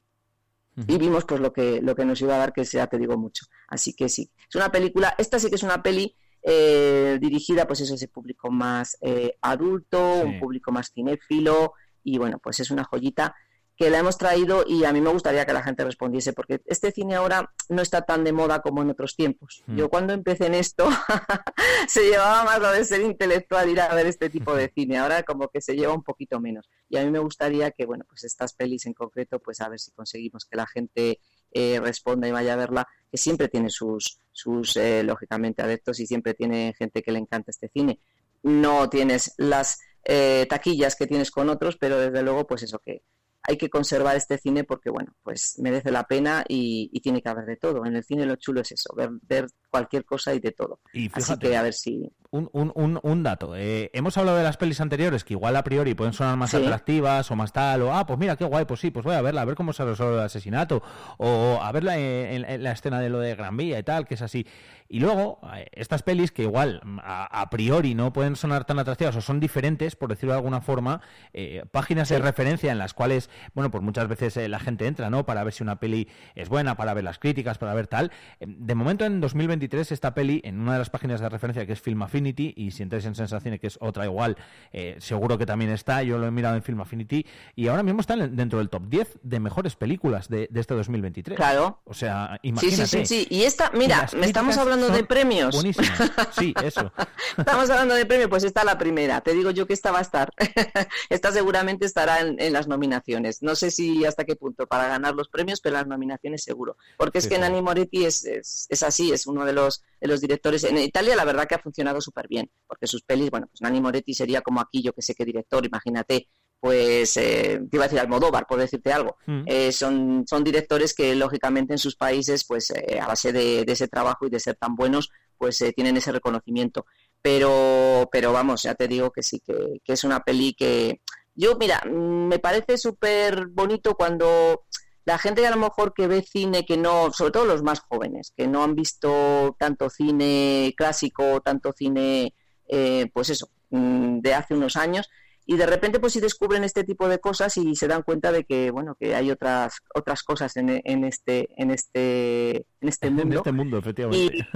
[0.88, 3.16] y vimos pues lo que lo que nos iba a dar que sea te digo
[3.16, 7.64] mucho así que sí es una película esta sí que es una peli eh, dirigida
[7.68, 10.28] pues eso ese público más eh, adulto Sí.
[10.30, 13.34] un público más cinéfilo y bueno pues es una joyita
[13.76, 16.92] que la hemos traído y a mí me gustaría que la gente respondiese porque este
[16.92, 19.64] cine ahora no está tan de moda como en otros tiempos.
[19.66, 19.76] Mm.
[19.76, 20.88] Yo cuando empecé en esto
[21.88, 24.98] se llevaba más lo de ser intelectual ir a ver este tipo de cine.
[24.98, 26.70] Ahora como que se lleva un poquito menos.
[26.88, 29.80] Y a mí me gustaría que, bueno, pues estas pelis en concreto, pues a ver
[29.80, 31.18] si conseguimos que la gente
[31.50, 36.06] eh, responda y vaya a verla, que siempre tiene sus, sus eh, lógicamente, adeptos y
[36.06, 37.98] siempre tiene gente que le encanta este cine.
[38.44, 43.02] No tienes las eh, taquillas que tienes con otros, pero desde luego, pues eso que
[43.46, 47.44] hay que conservar este cine porque, bueno, pues merece la pena y, tiene que haber
[47.44, 47.84] de todo.
[47.84, 50.78] En el cine lo chulo es eso, ver, ver cualquier cosa y de todo.
[50.92, 52.08] Y Así fíjate, que a ver si...
[52.30, 53.56] un, un, un, dato.
[53.56, 56.58] Eh, hemos hablado de las pelis anteriores que igual a priori pueden sonar más Sí.
[56.58, 59.22] atractivas o más tal, o ah, pues mira, qué guay, pues sí, pues voy a
[59.22, 60.80] verla, a ver cómo se resuelve el asesinato,
[61.18, 62.04] o a verla en,
[62.44, 64.46] en- en la escena de lo de Gran Vía y tal, que es así.
[64.88, 69.16] Y luego, eh, estas pelis que igual a, a priori no pueden sonar tan atractivas
[69.16, 71.00] o son diferentes, por decirlo de alguna forma,
[71.32, 75.08] eh, páginas de referencia en las cuales, bueno, pues muchas veces eh, la gente entra,
[75.10, 75.24] ¿no?
[75.26, 78.12] Para ver si una peli es buena, para ver las críticas, para ver tal.
[78.40, 79.20] Eh, De momento, en
[79.64, 82.70] 2023, esta peli, en una de las páginas de referencia que es Film Affinity, y
[82.70, 84.36] si entráis en Sensaciones, que es otra igual,
[84.72, 88.00] eh, seguro que también está, yo lo he mirado en Film Affinity, y ahora mismo
[88.00, 91.36] está en- dentro del top 10 de mejores películas de, de este 2023.
[91.36, 91.80] Claro.
[91.84, 92.86] O sea, imagínate.
[92.86, 93.26] sí, sí, sí.
[93.30, 95.54] Y esta, mira, me estamos hablando de premios.
[95.54, 95.90] Buenísimas.
[96.38, 96.92] Sí, eso.
[97.38, 99.20] Estamos hablando de premio, pues está la primera.
[99.20, 100.30] Te digo yo que esta va a estar.
[101.10, 103.42] esta seguramente estará en, en las nominaciones.
[103.42, 106.76] No sé si hasta qué punto para ganar los premios, pero las nominaciones seguro.
[106.96, 107.38] Porque es que.
[107.38, 110.64] Nani Moretti es, es, es así, es uno de los, de los directores.
[110.64, 113.80] En Italia la verdad que ha funcionado súper bien, porque sus pelis, bueno, pues Nani
[113.80, 116.28] Moretti sería como aquí, yo que sé qué director, imagínate,
[116.60, 119.16] pues eh, te iba a decir Almodóvar, por decirte algo.
[119.26, 119.42] Mm.
[119.46, 123.72] Eh, son, son directores que lógicamente en sus países, pues eh, a base de, de
[123.72, 126.86] ese trabajo y de ser tan buenos, pues tienen ese reconocimiento.
[127.20, 131.00] Pero, pero vamos, ya te digo que sí, que, que es una peli que
[131.34, 134.64] yo, mira, me parece súper bonito cuando
[135.04, 137.80] la gente que a lo mejor que ve cine que no, sobre todo los más
[137.80, 142.34] jóvenes, que no han visto tanto cine clásico, tanto cine,
[142.68, 145.08] eh, pues eso, mm, de hace unos años,
[145.46, 148.44] y de repente pues si descubren este tipo de cosas y se dan cuenta de
[148.44, 153.14] que bueno que hay otras otras cosas en, en este en este en este En
[153.14, 154.36] mundo este mundo, efectivamente.
[154.36, 154.46] y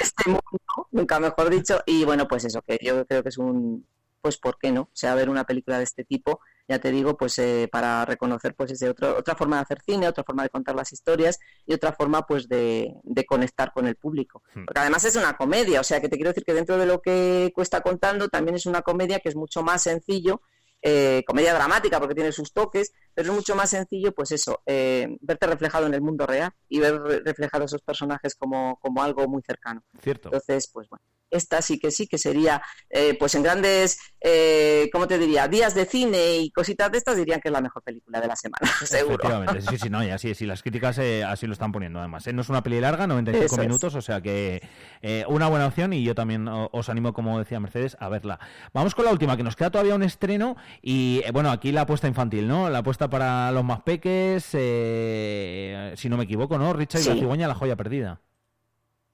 [0.00, 0.42] este mundo
[0.90, 3.86] nunca mejor dicho y bueno pues eso que yo creo que es un
[4.20, 7.16] pues por qué no o sea ver una película de este tipo ya te digo
[7.16, 10.48] pues eh, para reconocer pues ese otro, otra forma de hacer cine otra forma de
[10.48, 14.64] contar las historias y otra forma pues de, de conectar con el público Hmm.
[14.64, 17.00] porque además es una comedia o sea que te quiero decir que dentro de lo
[17.02, 20.40] que cuesta contando también es una comedia que es mucho más sencillo
[20.86, 25.16] eh, comedia dramática porque tiene sus toques, pero es mucho más sencillo, pues eso, eh,
[25.22, 29.26] verte reflejado en el mundo real y ver re- reflejados esos personajes como, como algo
[29.26, 29.82] muy cercano.
[30.02, 30.28] Cierto.
[30.28, 31.02] Entonces, pues bueno,
[31.36, 35.48] esta sí que sí que sería, eh, pues en grandes, eh, ¿cómo te diría?
[35.48, 38.36] Días de cine y cositas de estas dirían que es la mejor película de la
[38.36, 39.14] semana, seguro.
[39.14, 42.26] Efectivamente, sí, sí, no, y así, sí, las críticas eh, así lo están poniendo además.
[42.26, 42.32] ¿eh?
[42.32, 43.66] No es una peli larga, 95 Eso es.
[43.66, 44.62] minutos, o sea que
[45.02, 48.38] eh, una buena opción y yo también os animo, como decía Mercedes, a verla.
[48.72, 52.08] Vamos con la última, que nos queda todavía un estreno y bueno, aquí la apuesta
[52.08, 52.70] infantil, ¿no?
[52.70, 56.72] La apuesta para los más peques, eh, si no me equivoco, ¿no?
[56.72, 58.20] Richard y la cigüeña, la joya perdida.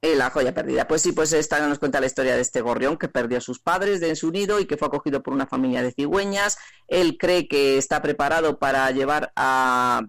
[0.03, 0.89] La joya perdida.
[0.89, 3.59] Pues sí, pues esta nos cuenta la historia de este gorrión que perdió a sus
[3.59, 6.57] padres de su nido y que fue acogido por una familia de cigüeñas.
[6.89, 10.01] Él cree que está preparado para llevar a,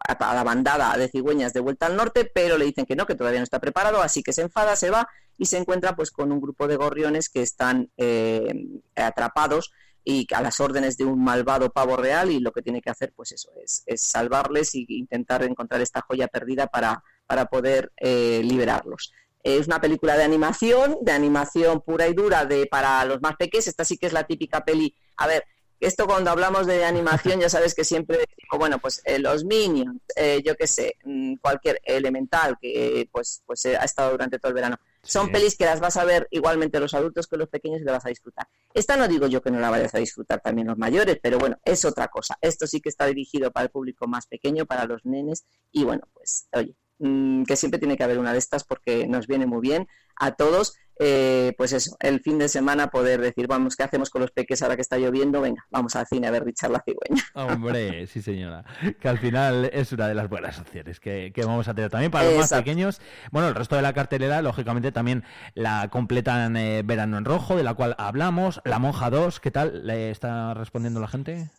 [0.00, 3.14] a- la bandada de cigüeñas de vuelta al norte, pero le dicen que no, que
[3.14, 5.06] todavía no está preparado, así que se enfada, se va
[5.38, 8.52] y se encuentra pues con un grupo de gorriones que están eh,
[8.96, 9.70] atrapados
[10.02, 13.12] y a las órdenes de un malvado pavo real y lo que tiene que hacer
[13.14, 18.40] pues eso es, es salvarles y intentar encontrar esta joya perdida para, para poder eh,
[18.44, 19.12] liberarlos.
[19.46, 23.68] Es una película de animación, de animación pura y dura de para los más pequeños.
[23.68, 24.92] Esta sí que es la típica peli.
[25.18, 25.44] A ver,
[25.78, 30.00] esto cuando hablamos de animación ya sabes que siempre digo, bueno, pues eh, los Minions,
[30.16, 34.48] eh, yo qué sé, mm, cualquier elemental que pues pues eh, ha estado durante todo
[34.48, 34.78] el verano.
[35.02, 37.94] Son pelis que las vas a ver igualmente los adultos que los pequeños y las
[37.94, 38.48] vas a disfrutar.
[38.74, 41.56] Esta no digo yo que no la vayas a disfrutar también los mayores, pero bueno,
[41.64, 42.36] es otra cosa.
[42.40, 46.08] Esto sí que está dirigido para el público más pequeño, para los nenes y bueno,
[46.14, 49.60] pues oye, mm, que siempre tiene que haber una de estas porque nos viene muy
[49.60, 50.74] bien a todos.
[50.98, 54.62] eh, pues eso, el fin de semana poder decir, vamos, ¿qué hacemos con los peques
[54.62, 55.42] ahora que está lloviendo?
[55.42, 57.22] Venga, vamos al cine a ver Richard la cigüeña.
[57.34, 58.64] Hombre, sí señora.
[58.98, 62.10] Que al final es una de las buenas opciones que, que vamos a tener también
[62.10, 63.02] para los más pequeños.
[63.30, 67.62] Bueno, el resto de la cartelera, lógicamente, también la completan eh, Verano en Rojo, de
[67.62, 68.62] la cual hablamos.
[68.64, 69.86] La Monja 2, ¿qué tal?
[69.86, 71.50] ¿Le está respondiendo la gente?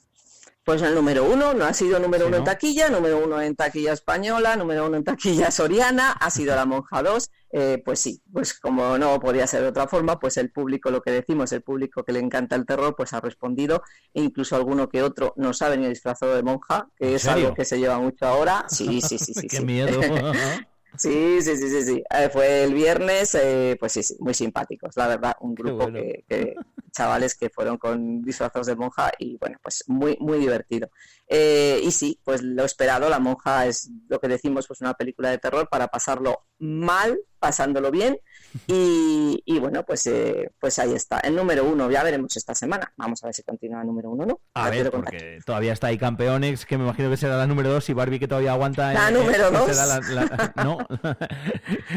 [0.68, 2.38] Pues el número uno, no ha sido número Sí, uno ¿no?
[2.40, 6.66] en taquilla, número uno en taquilla española, número uno en taquilla soriana, ha sido la
[6.66, 10.52] monja 2, eh, pues sí, pues como no podía ser de otra forma, pues el
[10.52, 13.82] público, lo que decimos, el público que le encanta el terror, pues ha respondido,
[14.14, 17.54] e incluso alguno que otro no sabe ni disfrazado de monja, que ¿En es algo
[17.54, 19.48] que se lleva mucho ahora, sí, sí, sí, sí.
[19.48, 19.64] ¡Qué sí.
[19.66, 20.02] miedo!
[20.98, 22.04] Sí, sí, sí, sí, sí.
[22.10, 25.92] Eh, fue el viernes, eh, pues sí, sí, muy simpáticos, la verdad, un grupo bueno.
[25.92, 26.60] que, que-
[26.92, 30.90] chavales que fueron con disfrazados de monja y bueno, pues muy, muy divertido.
[31.30, 35.30] Eh, y sí, pues lo esperado, La Monja es lo que decimos, pues una película
[35.30, 38.18] de terror para pasarlo mal, pasándolo bien
[38.68, 42.92] y, y bueno, pues, eh, pues ahí está, el número uno, ya veremos esta semana,
[42.96, 44.40] vamos a ver si continúa el número uno no.
[44.54, 47.90] A ver, porque todavía está ahí Campeonex, que me imagino que será la número 2,
[47.90, 48.94] y Barbie que todavía aguanta.
[48.94, 49.76] La eh, número dos.
[49.76, 50.78] la- la- ¿No?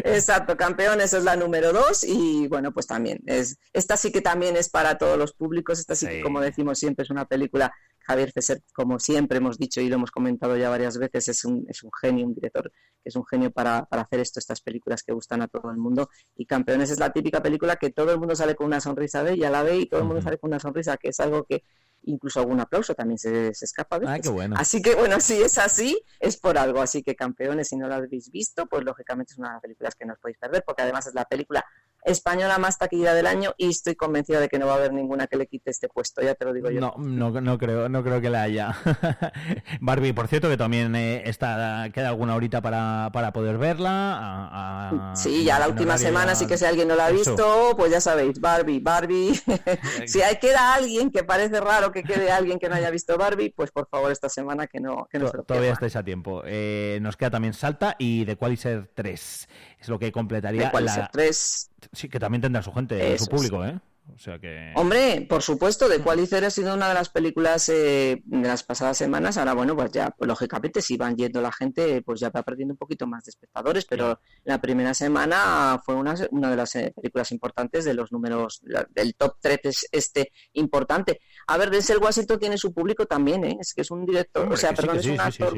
[0.04, 4.56] Exacto, campeones es la número dos y bueno, pues también es esta sí que también
[4.56, 6.12] es para todos los públicos, esta sí, Sí.
[6.12, 7.72] que como decimos siempre es una película
[8.06, 11.64] Javier Fesser, como siempre hemos dicho y lo hemos comentado ya varias veces, es un,
[11.68, 12.70] es un genio, un director
[13.02, 15.78] que es un genio para, para hacer esto, estas películas que gustan a todo el
[15.78, 16.08] mundo.
[16.36, 19.32] Y Campeones es la típica película que todo el mundo sale con una sonrisa de
[19.32, 21.64] ella, la ve y todo el mundo sale con una sonrisa, que es algo que
[22.02, 24.14] incluso algún aplauso también se, se escapa veces.
[24.14, 24.56] Ah, qué bueno.
[24.58, 26.80] Así que bueno, si es así, es por algo.
[26.80, 29.94] Así que campeones, si no lo habéis visto, pues lógicamente es una de las películas
[29.94, 31.64] que no os podéis perder, porque además es la película
[32.04, 35.26] española más taquillera del año y estoy convencida de que no va a haber ninguna
[35.26, 36.80] que le quite este puesto, ya te lo digo yo.
[36.80, 38.74] No, no, no creo, no creo que la haya.
[39.80, 43.90] Barbie, por cierto, que también eh, está, queda alguna horita para, para poder verla.
[44.18, 47.10] a- a- Sí, ya la última semana, ya- sí que si alguien no la ha
[47.10, 47.30] Eso.
[47.32, 49.34] visto, pues ya sabéis, Barbie, Barbie.
[50.06, 53.50] si hay, queda alguien, que parece raro que quede alguien que no haya visto Barbie,
[53.50, 56.42] pues por favor esta semana que no, que no se lo Todavía estáis a tiempo.
[56.46, 59.48] Eh, nos queda también Salta y The Qualiser 3.
[59.80, 61.08] Es lo que completaría ¿De la...
[61.10, 61.70] tres?
[61.92, 63.78] Sí, que también tendrá su gente, Eso su público, ¿eh?
[64.14, 64.72] O sea que...
[64.74, 68.98] Hombre, por supuesto, The Qualizer ha sido una de las películas eh, de las pasadas
[68.98, 69.36] semanas.
[69.36, 72.74] Ahora, bueno, pues ya, pues, lógicamente, si van yendo la gente, pues ya va perdiendo
[72.74, 76.92] un poquito más de espectadores, pero la primera semana fue una, una de las eh,
[76.96, 79.60] películas importantes de los números, la- del top 3
[79.92, 81.20] este importante.
[81.46, 83.58] A ver, Denzel Washington tiene su público también, ¿eh?
[83.60, 85.54] Es que es un director, Hombre, o sea, sí, perdón, es un actor.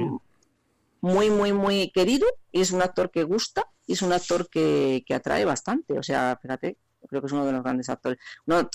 [1.03, 5.05] Muy, muy, muy querido y es un actor que gusta y es un actor que,
[5.07, 5.99] que atrae bastante.
[5.99, 8.19] O sea, fíjate, creo que es uno de los grandes actores.
[8.47, 8.71] No,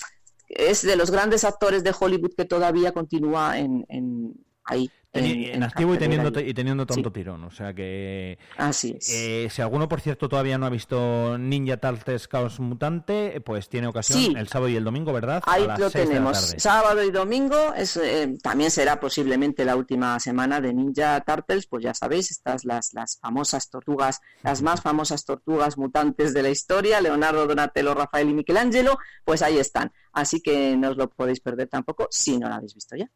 [0.48, 4.34] es de los grandes actores de Hollywood que todavía continúa en, en-
[4.68, 4.90] ahí.
[5.10, 7.14] En- en, en activo y teniendo, y- teniendo tanto Sí.
[7.14, 7.42] tirón.
[7.44, 8.38] O sea que.
[8.58, 9.08] Así es.
[9.10, 13.86] eh, si alguno, por cierto, todavía no ha visto Ninja Turtles Chaos Mutante, pues tiene
[13.86, 14.34] ocasión Sí.
[14.36, 15.42] el sábado y el domingo, ¿verdad?
[15.46, 16.54] Ahí a las lo 6 de la tenemos.
[16.58, 21.82] Sábado y domingo es, eh, también será posiblemente la última semana de Ninja Turtles, pues
[21.84, 27.00] ya sabéis, estas las, las famosas tortugas, las más famosas tortugas mutantes de la historia,
[27.00, 29.90] Leonardo, Donatello, Rafael y Michelangelo, pues ahí están.
[30.12, 33.08] Así que no os lo podéis perder tampoco si no lo habéis visto ya.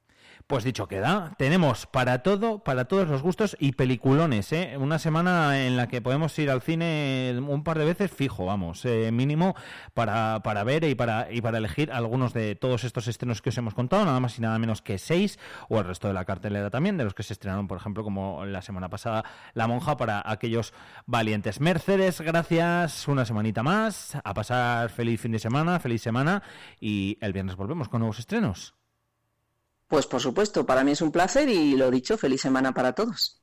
[0.46, 4.76] Pues dicho queda, tenemos para todo, para todos los gustos y peliculones, ¿eh?
[4.78, 8.84] Una semana en la que podemos ir al cine un par de veces fijo, vamos,
[8.84, 9.54] eh, mínimo
[9.94, 13.58] para, para ver y para, y para elegir algunos de todos estos estrenos que os
[13.58, 16.70] hemos contado, nada más y nada menos que seis, o el resto de la cartelera
[16.70, 19.24] también, de los que se estrenaron, por ejemplo, como la semana pasada,
[19.54, 20.74] La Monja, para aquellos
[21.06, 21.60] valientes.
[21.60, 26.42] Mercedes, gracias, una semanita más, a pasar feliz fin de semana, feliz semana,
[26.80, 28.74] y el viernes volvemos con nuevos estrenos.
[29.92, 33.42] Pues por supuesto, para mí es un placer y lo dicho, feliz semana para todos.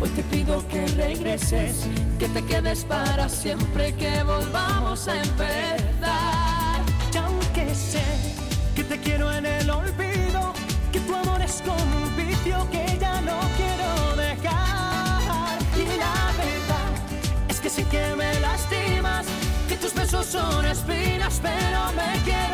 [0.00, 1.86] Hoy te pido que regreses,
[2.18, 6.80] que te quedes para siempre, que volvamos a empezar.
[7.12, 8.04] Y aunque sé
[8.74, 10.52] que te quiero en el olvido,
[10.92, 15.58] que tu amor es como un vicio que ya no quiero dejar.
[15.76, 16.90] Y la verdad
[17.48, 19.26] es que sí que me lastimas,
[19.68, 22.53] que tus besos son espinas, pero me quiero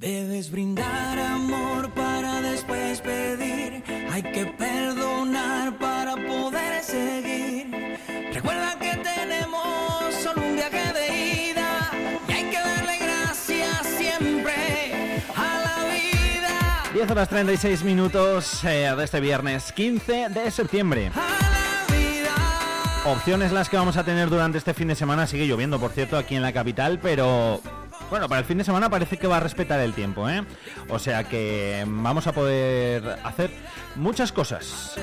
[0.00, 3.82] Debes brindar amor para después pedir.
[4.10, 4.69] Hay que perdonar
[17.00, 21.10] 10 horas 36 minutos eh, de este viernes 15 de septiembre.
[23.06, 25.26] Opciones las que vamos a tener durante este fin de semana.
[25.26, 27.62] Sigue lloviendo, por cierto, aquí en la capital, pero
[28.10, 30.44] bueno, para el fin de semana parece que va a respetar el tiempo, ¿eh?
[30.90, 33.50] O sea que vamos a poder hacer
[33.96, 34.94] muchas cosas.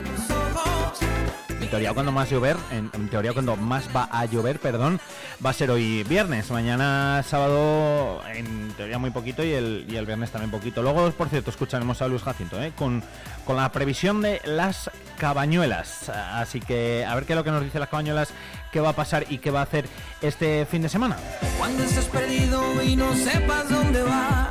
[1.60, 5.00] En teoría cuando más llover, en, teoría cuando más va a llover, perdón,
[5.44, 10.06] va a ser hoy viernes, mañana sábado en teoría muy poquito y el, y el
[10.06, 10.82] viernes también poquito.
[10.82, 12.74] Luego, por cierto, escucharemos a Luis Jacinto, ¿eh?
[12.76, 13.04] con,
[13.46, 16.10] con la previsión de las cabañuelas.
[16.10, 18.30] Así que a ver qué es lo que nos dice las cabañuelas,
[18.72, 19.86] qué va a pasar y qué va a hacer
[20.22, 21.18] este fin de semana.
[21.58, 24.50] Cuando estés perdido y no sepas dónde vas,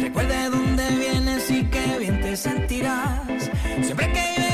[0.00, 3.20] recuerda de dónde vienes y qué bien te sentirás.
[3.82, 4.47] Siempre que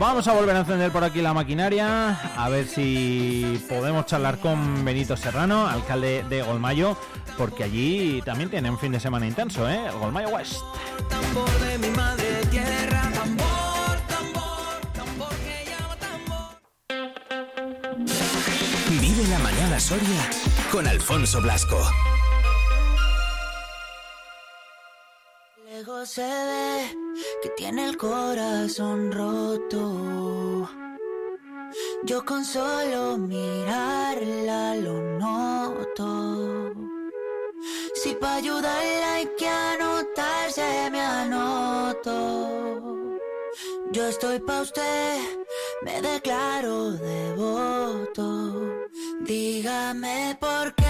[0.00, 4.82] Vamos a volver a encender por aquí la maquinaria, a ver si podemos charlar con
[4.82, 6.96] Benito Serrano, alcalde de Golmayo,
[7.36, 9.90] porque allí también tiene un fin de semana intenso, ¿eh?
[10.00, 10.54] Golmayo West.
[11.10, 16.56] tambor de mi madre tierra, tambor, tambor, tambor que llama tambor.
[19.02, 20.30] Vive la mañana Soria
[20.72, 21.78] con Alfonso Blasco.
[26.04, 26.96] Se ve
[27.42, 30.68] que tiene el corazón roto.
[32.04, 36.72] Yo con solo mirarla lo noto.
[37.94, 42.10] Si para ayudarla hay que anotarse, me anoto.
[43.92, 45.18] Yo estoy pa' usted,
[45.82, 48.28] me declaro devoto.
[49.20, 50.89] Dígame por qué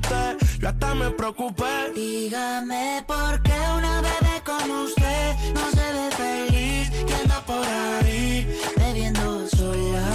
[0.61, 1.91] Yo hasta me preocupé.
[1.95, 8.47] Dígame por qué una bebé como usted no se ve feliz y anda por ahí
[8.77, 10.05] bebiendo sola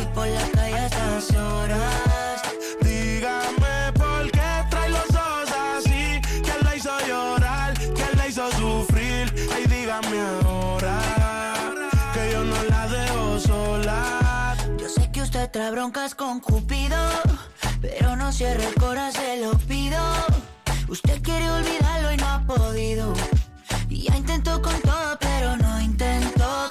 [0.00, 2.42] y por la calle a estas horas.
[2.80, 6.20] Dígame por qué trae los ojos así.
[6.44, 7.74] ¿Quién la hizo llorar?
[7.74, 9.34] ¿Quién la hizo sufrir?
[9.52, 11.00] Ay, dígame ahora
[12.14, 14.56] que yo no la dejo sola.
[14.78, 16.96] Yo sé que usted trae broncas con Cupido,
[17.84, 20.00] pero no cierre el corazón, se lo pido.
[20.88, 23.12] Usted quiere olvidarlo y no ha podido.
[23.88, 26.70] Y ya intentó con todo, pero no intentó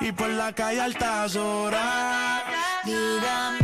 [0.00, 2.42] y por la calle altas horas.
[2.84, 3.63] Dígame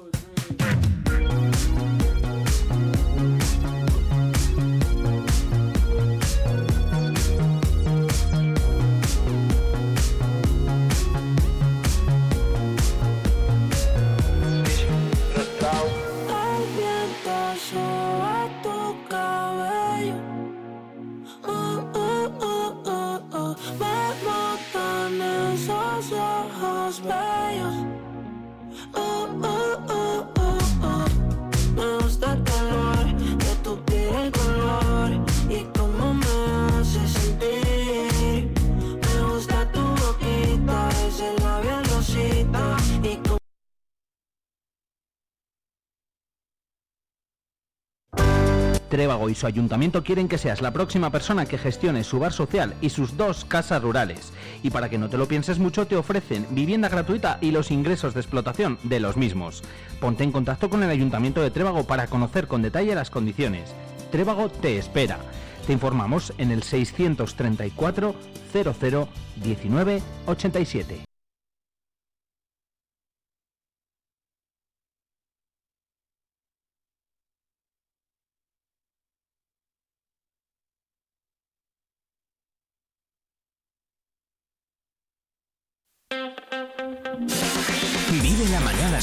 [48.91, 52.75] Trébago y su ayuntamiento quieren que seas la próxima persona que gestione su bar social
[52.81, 54.33] y sus dos casas rurales.
[54.61, 58.13] Y para que no te lo pienses mucho, te ofrecen vivienda gratuita y los ingresos
[58.13, 59.63] de explotación de los mismos.
[60.01, 63.73] Ponte en contacto con el ayuntamiento de Trébago para conocer con detalle las condiciones.
[64.11, 65.19] Trébago te espera.
[65.65, 68.13] Te informamos en el 634
[68.51, 71.10] 00 19 87.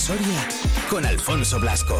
[0.08, 0.48] Soria
[0.88, 1.94] con Alfonso Blasco.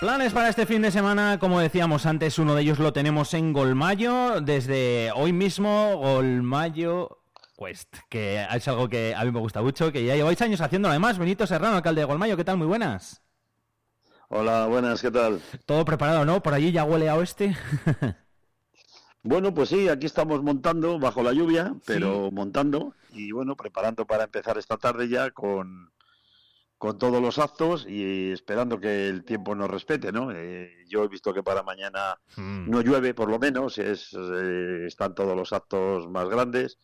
[0.00, 3.52] Planes para este fin de semana, como decíamos antes, uno de ellos lo tenemos en
[3.52, 7.18] Golmayo, desde hoy mismo, Golmayo
[7.58, 10.92] Quest, que es algo que a mí me gusta mucho, que ya lleváis años haciéndolo
[10.92, 11.18] además.
[11.18, 12.56] Benito Serrano, alcalde de Golmayo, ¿qué tal?
[12.56, 13.20] Muy buenas.
[14.30, 15.42] Hola, buenas, ¿qué tal?
[15.66, 16.42] Todo preparado, ¿no?
[16.42, 17.54] Por allí ya huele a oeste.
[19.24, 24.24] Bueno, pues sí, aquí estamos montando bajo la lluvia, pero montando y bueno, preparando para
[24.24, 25.90] empezar esta tarde ya con,
[26.78, 30.30] con todos los actos y esperando que el tiempo nos respete, ¿no?
[30.32, 32.70] Eh, yo he visto que para mañana Mm.
[32.70, 36.78] no llueve, por lo menos, es, eh, están todos los actos más grandes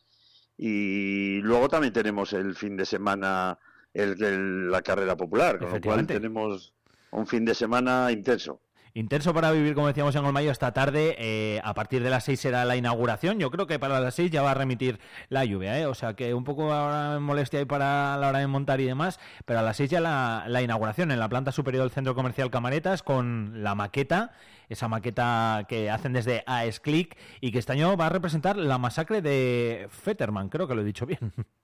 [0.57, 3.59] y luego también tenemos el fin de semana
[3.93, 6.75] el, el- la carrera popular, con lo cual tenemos
[7.13, 8.61] un fin de semana intenso.
[8.97, 11.17] Intenso para vivir, como decíamos en Golmayo, esta tarde.
[11.19, 13.41] eh, a partir de las 6 será la inauguración.
[13.41, 15.87] Yo creo que para las 6 ya va a remitir la lluvia, ¿eh?
[15.87, 19.19] O sea que un poco ahora molestia ahí para la hora de montar y demás.
[19.47, 22.53] Pero a las 6 ya la, la inauguración en la planta superior del Centro Comercial
[22.53, 24.31] Camaretas con la maqueta,
[24.69, 28.79] esa maqueta que hacen desde AES Click y que este año va a representar la
[28.79, 30.49] masacre de Fetterman.
[30.51, 31.33] Creo que lo he dicho bien.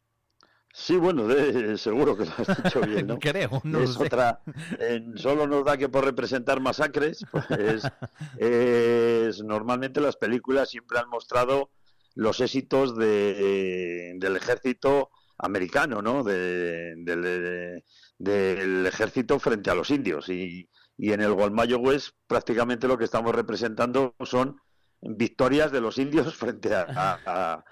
[0.72, 3.18] Sí, bueno, de- seguro que lo has dicho bien, ¿no?
[3.18, 4.04] Creo, no es sé.
[4.04, 4.40] otra.
[4.78, 7.82] en- solo nos da que por representar masacres, pues
[8.38, 11.70] es, normalmente las películas siempre han mostrado
[12.14, 16.22] los éxitos de, del ejército americano, ¿no?
[16.22, 17.84] De- del, de-
[18.18, 20.28] del ejército frente a los indios.
[20.28, 24.60] Y, y en el Gualmayo West prácticamente lo que estamos representando son
[25.00, 27.64] victorias de los indios frente a- a- a,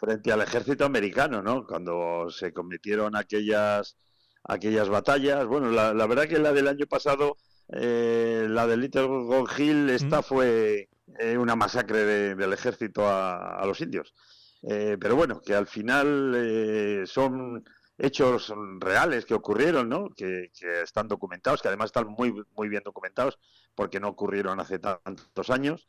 [0.00, 1.66] frente al ejército americano, ¿no?
[1.66, 3.96] Cuando se cometieron aquellas
[4.44, 5.46] aquellas batallas.
[5.46, 7.36] Bueno, la, la verdad que la del año pasado,
[7.72, 10.88] eh, la de Little Gold Hill, esta fue
[11.18, 14.14] eh, una masacre de- del ejército a, a los indios.
[14.62, 17.62] Eh, pero bueno, que al final eh, son
[17.98, 20.08] hechos reales que ocurrieron, ¿no?
[20.16, 23.38] Que, que están documentados, que además están muy, muy bien documentados,
[23.74, 25.86] porque no ocurrieron hace tantos años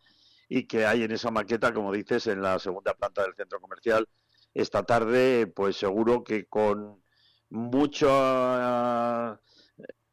[0.53, 4.05] y que hay en esa maqueta, como dices, en la segunda planta del centro comercial
[4.53, 7.01] esta tarde, pues seguro que con
[7.49, 8.09] mucho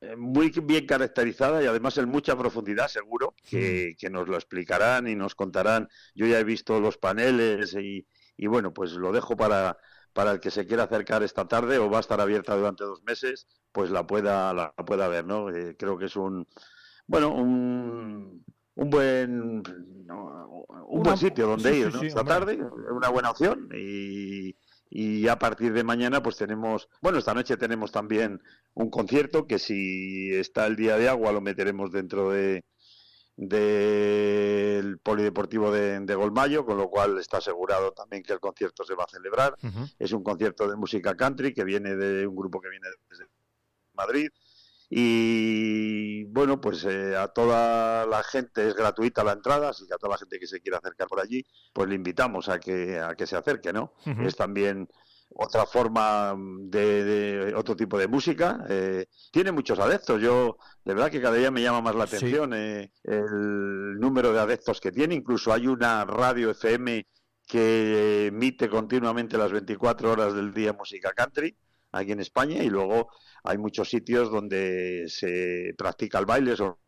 [0.00, 5.08] eh, muy bien caracterizada y además en mucha profundidad, seguro, que, que nos lo explicarán
[5.08, 5.88] y nos contarán.
[6.14, 9.76] Yo ya he visto los paneles y, y bueno, pues lo dejo para,
[10.12, 13.02] para el que se quiera acercar esta tarde o va a estar abierta durante dos
[13.02, 15.50] meses, pues la pueda, la, pueda ver, ¿no?
[15.50, 16.46] Eh, creo que es un,
[17.08, 18.44] bueno, un,
[18.78, 19.62] un buen
[20.10, 22.00] un Una- buen sitio donde sí, ir ¿no?
[22.00, 22.34] sí, esta hombre.
[22.34, 22.58] tarde
[22.92, 24.56] una buena opción y,
[24.90, 28.40] y a partir de mañana pues tenemos, bueno, esta noche tenemos también
[28.74, 32.64] un concierto que si está el día de agua lo meteremos dentro de
[33.36, 38.94] del polideportivo de, de Golmayo, con lo cual está asegurado también que el concierto se
[38.94, 39.56] va a celebrar.
[39.98, 43.26] Es un concierto de música country que viene de un grupo que viene desde
[43.94, 44.28] Madrid.
[44.90, 49.98] Y bueno, pues eh, a toda la gente es gratuita la entrada, así que a
[49.98, 53.14] toda la gente que se quiera acercar por allí, pues le invitamos a que, a
[53.14, 53.92] que se acerque, ¿no?
[54.24, 54.88] Es también
[55.30, 58.64] otra forma de, de otro tipo de música.
[58.68, 60.20] eh, tiene muchos adeptos.
[60.22, 62.16] Yo, de verdad que cada día me llama más la Sí.
[62.16, 65.14] atención eh, el número de adeptos que tiene.
[65.14, 67.06] Incluso hay una radio FM
[67.46, 71.56] que emite continuamente las 24 horas del día música country
[71.92, 73.10] aquí en España y luego
[73.44, 76.78] hay muchos sitios donde se practica el baile, so-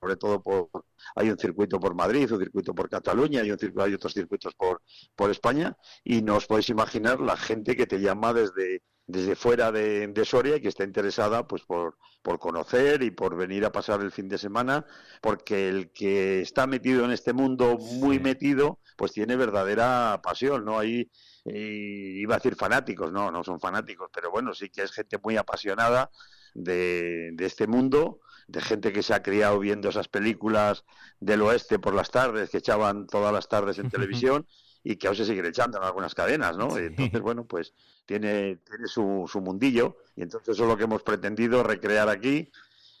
[0.00, 0.68] sobre todo por
[1.16, 4.54] hay un circuito por Madrid, un circuito por Cataluña, hay, un circuito, hay otros circuitos
[4.54, 4.82] por,
[5.16, 9.72] por España y no os podéis imaginar la gente que te llama desde desde fuera
[9.72, 13.72] de, de Soria y que está interesada pues por, por conocer y por venir a
[13.72, 14.84] pasar el fin de semana
[15.22, 20.78] porque el que está metido en este mundo muy metido pues tiene verdadera pasión no
[20.78, 21.10] hay
[21.48, 25.18] eh, iba a decir fanáticos no no son fanáticos pero bueno sí que es gente
[25.22, 26.10] muy apasionada
[26.54, 30.84] de, de este mundo de gente que se ha criado viendo esas películas
[31.20, 34.46] del oeste por las tardes que echaban todas las tardes en televisión
[34.82, 36.78] y que aún se siguen echando en algunas cadenas, ¿no?
[36.78, 37.74] Y Entonces, bueno, pues
[38.06, 42.50] tiene, tiene su, su mundillo y entonces eso es lo que hemos pretendido recrear aquí,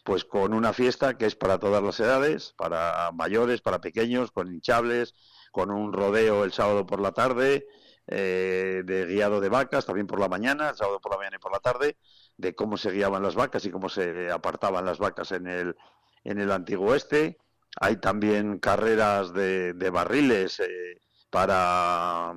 [0.04, 4.52] pues con una fiesta que es para todas las edades, para mayores, para pequeños, con
[4.52, 5.14] hinchables,
[5.50, 7.66] con un rodeo el sábado por la tarde,
[8.08, 11.40] eh, de guiado de vacas, también por la mañana, el sábado por la mañana y
[11.40, 11.96] por la tarde,
[12.36, 15.76] de cómo se guiaban las vacas y cómo se apartaban las vacas en el,
[16.24, 17.38] en el antiguo oeste.
[17.80, 21.00] Hay también carreras de, de barriles eh,
[21.30, 22.34] para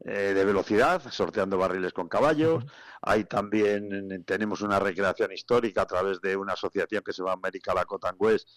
[0.00, 2.64] eh, de velocidad, sorteando barriles con caballos.
[3.02, 7.74] Hay también tenemos una recreación histórica a través de una asociación que se llama America
[7.74, 8.48] Lakota and West,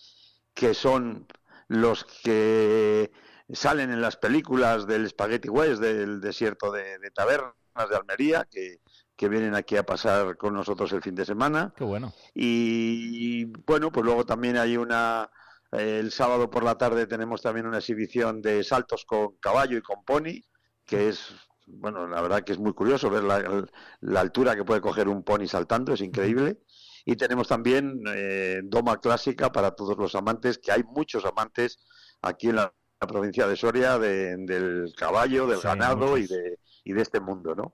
[0.53, 1.27] que son
[1.67, 3.11] los que
[3.51, 7.53] salen en las películas del Spaghetti West, del desierto de, de tabernas
[7.89, 8.77] de Almería, que,
[9.15, 11.73] que vienen aquí a pasar con nosotros el fin de semana.
[11.75, 12.13] Qué bueno.
[12.33, 15.29] Y bueno, pues luego también hay una,
[15.71, 19.81] eh, el sábado por la tarde tenemos también una exhibición de saltos con caballo y
[19.81, 20.41] con pony,
[20.85, 21.33] que es,
[21.67, 23.65] bueno, la verdad que es muy curioso ver la,
[24.01, 26.59] la altura que puede coger un pony saltando, es increíble.
[27.05, 31.79] Y tenemos también eh, doma clásica para todos los amantes, que hay muchos amantes
[32.21, 36.59] aquí en la, la provincia de Soria de- del caballo, del Sí, ganado y de,
[36.83, 37.73] y de este mundo, ¿no?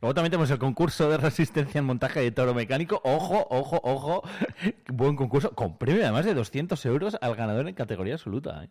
[0.00, 3.00] Luego también tenemos el concurso de resistencia en montaje de toro mecánico.
[3.04, 4.22] Ojo, ojo, ojo.
[4.88, 5.50] Buen concurso.
[5.52, 8.64] Con premio además de 200 euros al ganador en categoría absoluta.
[8.64, 8.68] ¿eh?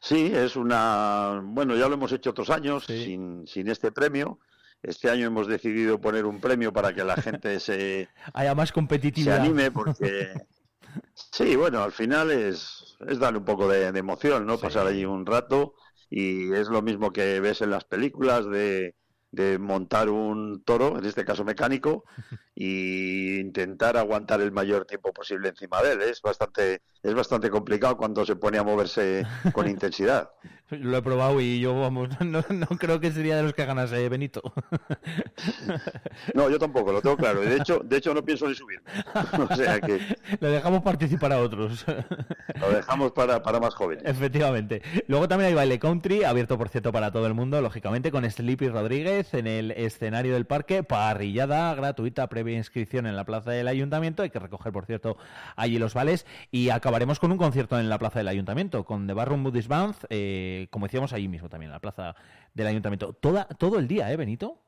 [0.00, 1.40] Sí, es una.
[1.44, 4.40] Bueno, ya lo hemos hecho otros años sin, sin este premio.
[4.82, 8.74] Este año hemos decidido poner un premio para que la gente se, Haya más se
[8.74, 9.40] competitividad.
[9.40, 10.32] anime, porque.
[11.14, 14.58] Sí, bueno, al final es, es darle un poco de, de emoción, ¿no?
[14.58, 15.74] Pasar allí un rato
[16.10, 18.94] y es lo mismo que ves en las películas de,
[19.30, 22.04] de montar un toro, en este caso mecánico,
[22.54, 26.02] y intentar aguantar el mayor tiempo posible encima de él.
[26.02, 30.30] Es bastante, es bastante complicado cuando se pone a moverse con intensidad.
[30.70, 34.08] Lo he probado y yo, vamos, no, no creo que sería de los que ganase
[34.08, 34.42] Benito.
[36.34, 37.40] No, yo tampoco, lo tengo claro.
[37.40, 38.82] De hecho, de hecho no pienso ni subir.
[39.50, 39.98] O sea que
[40.40, 41.84] Le dejamos participar a otros.
[42.60, 44.04] lo dejamos para, para más jóvenes.
[44.04, 44.82] Efectivamente.
[45.06, 48.68] Luego también hay baile country, abierto por cierto para todo el mundo, lógicamente, con Sleepy
[48.68, 54.22] Rodríguez en el escenario del parque, parrillada gratuita, previa inscripción en la plaza del ayuntamiento,
[54.22, 55.16] hay que recoger, por cierto,
[55.56, 59.14] allí los vales, y acabaremos con un concierto en la plaza del ayuntamiento, con The
[59.14, 62.14] Barroom Buddhist Band, eh, como decíamos allí mismo también, en la plaza
[62.54, 63.12] del ayuntamiento.
[63.12, 64.58] Toda, todo el día, ¿eh, Benito?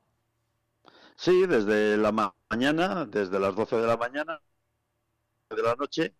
[1.16, 4.40] Sí, desde la ma- mañana, desde las 12 de la mañana,
[5.50, 6.14] de la noche,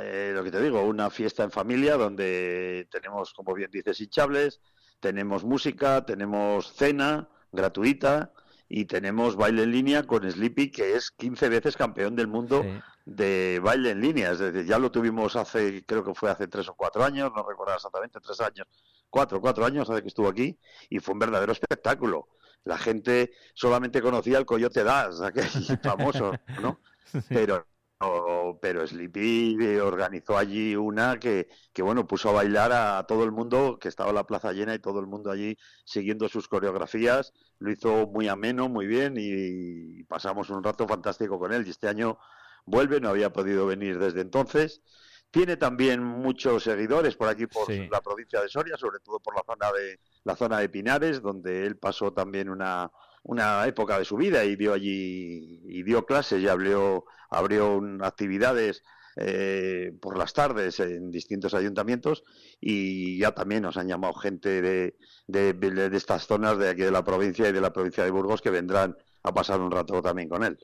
[0.00, 4.60] eh, lo que te digo, una fiesta en familia donde tenemos, como bien dices, hinchables,
[5.00, 8.32] tenemos música, tenemos cena gratuita
[8.68, 12.64] y tenemos baile en línea con Sleepy, que es 15 veces campeón del mundo
[13.04, 14.32] de baile en línea.
[14.32, 17.46] Es decir, ya lo tuvimos hace, creo que fue hace tres o cuatro años, no
[17.46, 18.66] recuerdo exactamente, tres años,
[19.10, 22.28] cuatro, cuatro años hace que estuvo aquí, y fue un verdadero espectáculo.
[22.64, 25.44] La gente solamente conocía al Coyote Das, aquel
[25.82, 26.32] famoso,
[26.62, 26.80] ¿no?
[27.28, 27.66] Pero
[28.06, 33.32] o- pero Sleepy organizó allí una que, que, bueno, puso a bailar a todo el
[33.32, 37.32] mundo, que estaba la plaza llena y todo el mundo allí siguiendo sus coreografías.
[37.58, 41.66] Lo hizo muy ameno, muy bien y pasamos un rato fantástico con él.
[41.66, 42.18] Y este año
[42.66, 44.82] vuelve, no había podido venir desde entonces.
[45.30, 47.88] Tiene también muchos seguidores por aquí, por Sí.
[47.90, 51.66] la provincia de Soria, sobre todo por la zona de, la zona de Pinares, donde
[51.66, 52.88] él pasó también una,
[53.24, 57.04] una época de su vida y vio allí y dio clases y abrió,
[57.36, 58.82] abrió actividades
[59.16, 62.24] eh, por las tardes en distintos ayuntamientos
[62.60, 64.96] y ya también nos han llamado gente de,
[65.28, 68.42] de, de estas zonas de aquí de la provincia y de la provincia de Burgos
[68.42, 70.58] que vendrán a pasar un rato también con él.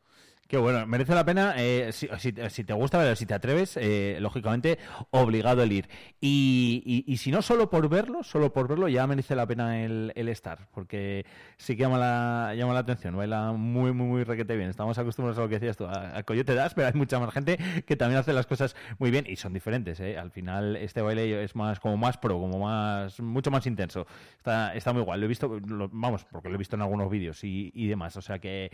[0.51, 4.19] Qué bueno, merece la pena, eh, si, si- si te gusta, si te atreves, eh,
[4.21, 4.81] lógicamente,
[5.11, 5.89] obligado el ir.
[6.21, 9.85] Y, y- y si no, solo por verlo, solo por verlo, ya merece la pena
[9.85, 11.25] el, el estar, porque
[11.57, 14.71] sí que llama la, llama la atención, baila muy, muy, muy requete bien.
[14.71, 17.57] Estamos acostumbrados a lo que decías tú, a, Coyote Das, pero hay mucha más gente
[17.87, 20.19] que también hace las cosas muy bien y son diferentes, ¿eh?
[20.19, 24.05] Al final, este baile es más, como más pro, como más, mucho más intenso.
[24.39, 25.61] Está, está muy guay, lo he visto,
[25.93, 28.73] vamos, porque lo he visto en algunos vídeos y, y demás, o sea que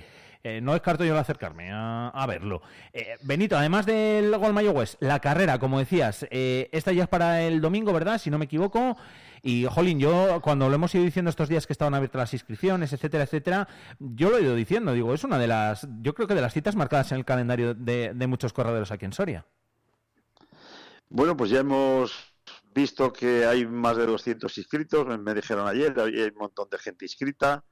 [0.49, 2.62] eh, no descarto yo acercarme a, verlo.
[2.92, 7.09] Eh, Benito, además del Gol Mayo West, la carrera, como decías, eh, esta ya es
[7.09, 8.18] para el domingo, ¿verdad?
[8.18, 8.97] Si no me equivoco.
[9.42, 12.92] Y, Jolín, yo cuando lo hemos ido diciendo estos días que estaban abiertas las inscripciones,
[12.92, 13.66] etcétera, etcétera,
[13.99, 16.53] yo lo he ido diciendo, digo, es una de las, yo creo que de las
[16.53, 19.44] citas marcadas en el calendario de, de muchos corredores aquí en Soria.
[21.09, 22.36] Bueno, pues ya hemos
[22.72, 26.78] visto que hay más de 200 inscritos, me, me dijeron ayer, hay un montón de
[26.78, 27.64] gente inscrita.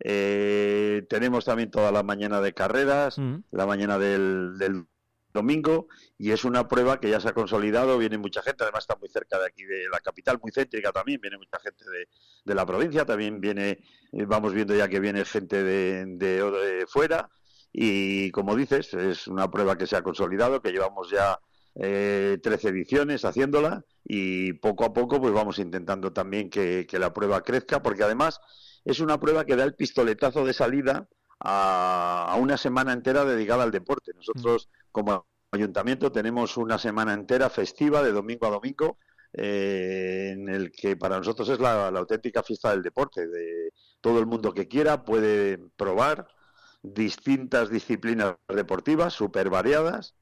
[0.00, 3.16] Eh, tenemos también toda la mañana de carreras,
[3.50, 4.86] la mañana del, del
[5.32, 8.96] domingo, y es una prueba que ya se ha consolidado, viene mucha gente, además está
[8.96, 12.08] muy cerca de aquí de la capital, muy céntrica también, viene mucha gente de,
[12.44, 13.78] de la provincia, también viene,
[14.12, 17.30] eh, vamos viendo ya que viene gente de, de, de fuera,
[17.72, 21.40] y como dices, es una prueba que se ha consolidado, que llevamos ya
[21.74, 27.12] eh, 13 ediciones haciéndola y poco a poco pues vamos intentando también que, que la
[27.12, 28.40] prueba crezca porque además
[28.84, 31.08] es una prueba que da el pistoletazo de salida
[31.40, 34.12] a, a una semana entera dedicada al deporte.
[34.14, 38.98] Nosotros como ayuntamiento tenemos una semana entera festiva de domingo a domingo
[39.36, 43.26] eh, en el que para nosotros es la, auténtica fiesta del deporte.
[43.26, 46.28] De todo el mundo que quiera puede probar
[46.82, 50.14] distintas disciplinas deportivas súper variadas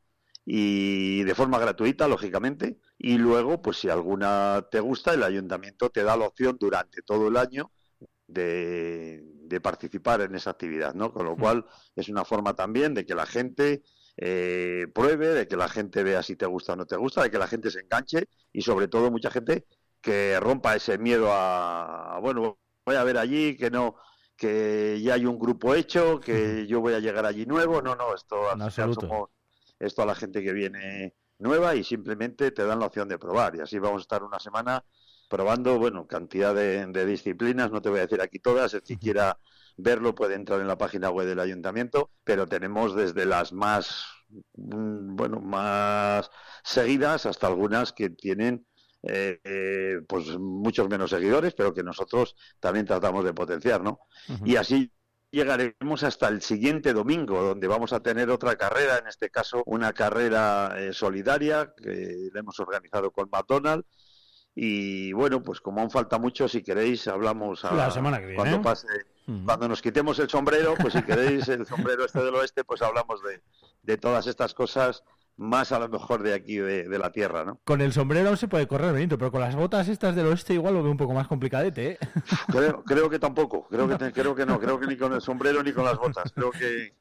[0.44, 2.78] y de forma gratuita, lógicamente.
[2.98, 7.28] Y luego, pues si alguna te gusta, el ayuntamiento te da la opción durante todo
[7.28, 7.70] el año
[8.33, 11.12] de, de participar en esa actividad, ¿no?
[11.12, 11.66] Con lo cual
[11.97, 13.83] es una forma también de que la gente
[14.16, 17.30] eh, pruebe, de que la gente vea si te gusta o no te gusta, de
[17.30, 19.66] que la gente se enganche y sobre todo mucha gente
[20.01, 23.97] que rompa ese miedo a, a, bueno, voy a ver allí, que no
[24.37, 28.12] que ya hay un grupo hecho, que yo voy a llegar allí nuevo, no, no,
[28.12, 29.28] esto al final somos
[29.78, 33.57] esto a la gente que viene nueva y simplemente te dan la opción de probar.
[33.57, 34.85] Y así vamos a estar una semana
[35.33, 38.99] probando, bueno, cantidad de, de disciplinas, no te voy a decir aquí todas, el que
[38.99, 39.39] quiera
[39.78, 45.16] verlo puede entrar en la página web del ayuntamiento, pero tenemos desde las más, mm,
[45.16, 46.30] bueno, más
[46.62, 48.66] seguidas hasta algunas que tienen
[49.05, 54.01] eh, eh, pues muchos menos seguidores, pero que nosotros también tratamos de potenciar, ¿no?
[54.45, 54.93] Y así
[55.30, 59.95] llegaremos hasta el siguiente domingo, donde vamos a tener otra carrera, en este caso una
[59.95, 63.89] carrera eh, solidaria que la hemos organizado con McDonald's.
[64.55, 68.36] Y bueno, pues como aún falta mucho, si queréis, hablamos a- La semana que viene.
[68.36, 68.86] cuando pase,
[69.46, 71.03] cuando nos quitemos el sombrero, pues si
[71.38, 73.40] queréis el sombrero este del oeste, pues hablamos de,
[73.82, 75.03] de todas estas cosas
[75.38, 77.59] más a lo mejor de aquí de, de la tierra, ¿no?
[77.64, 80.53] Con el sombrero aún se puede correr, Benito, pero con las botas estas del oeste
[80.53, 81.98] igual lo veo un poco más complicadete, ¿eh?
[82.48, 85.22] Creo, creo que tampoco, creo que, te- creo que no, creo que ni con el
[85.22, 86.30] sombrero ni con las botas.
[86.32, 86.92] Creo que,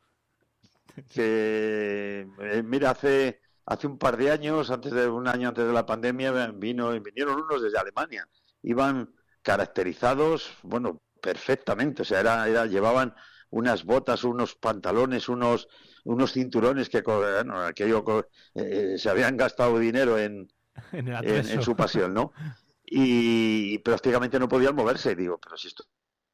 [1.13, 5.73] que eh, mira, hace, hace un par de años, antes de un año antes de
[5.73, 8.27] la pandemia, vino, vinieron unos desde Alemania.
[8.63, 12.03] Iban caracterizados, bueno, perfectamente.
[12.03, 13.13] O sea, era, era, llevaban
[13.49, 15.67] unas botas, unos pantalones, unos,
[16.05, 20.47] unos cinturones que bueno, aquello co- eh, se habían gastado dinero en,
[21.21, 22.31] En su pasión, ¿no?
[22.85, 25.15] Y prácticamente no podían moverse.
[25.15, 25.83] Digo, pero si esto,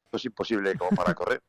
[0.04, 1.42] esto es imposible como para correr.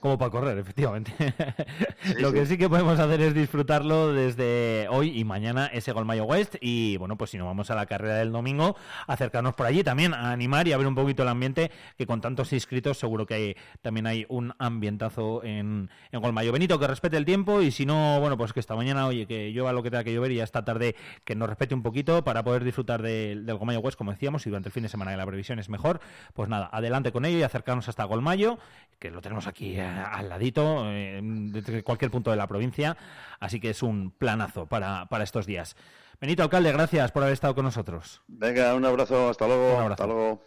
[0.00, 1.12] Como para correr, efectivamente.
[2.18, 2.34] Lo sí.
[2.34, 6.56] que sí que podemos hacer es disfrutarlo desde hoy y mañana ese Golmayo West.
[6.60, 8.76] Y bueno, pues si no vamos a la carrera del domingo,
[9.06, 12.20] acercarnos por allí también a animar y a ver un poquito el ambiente, que con
[12.20, 16.52] tantos inscritos seguro que hay, también hay un ambientazo en, en Golmayo.
[16.52, 19.52] Benito, que respete el tiempo y si no, bueno, pues que esta mañana, oye, que
[19.52, 22.24] llueva lo que tenga que llover y ya esta tarde que nos respete un poquito
[22.24, 25.10] para poder disfrutar del del Golmayo West, como decíamos, y durante el fin de semana
[25.10, 26.00] que la previsión es mejor.
[26.34, 28.58] Pues nada, adelante con ello y acercarnos hasta Golmayo,
[28.98, 32.96] que lo tenemos aquí eh, al ladito, eh, desde cualquier punto de la provincia,
[33.40, 35.76] así que es un planazo para, para estos días.
[36.20, 38.22] Benito Alcalde, gracias por haber estado con nosotros.
[38.28, 39.74] Venga, un abrazo, hasta luego.
[39.74, 40.02] Un abrazo.
[40.02, 40.42] Hasta luego.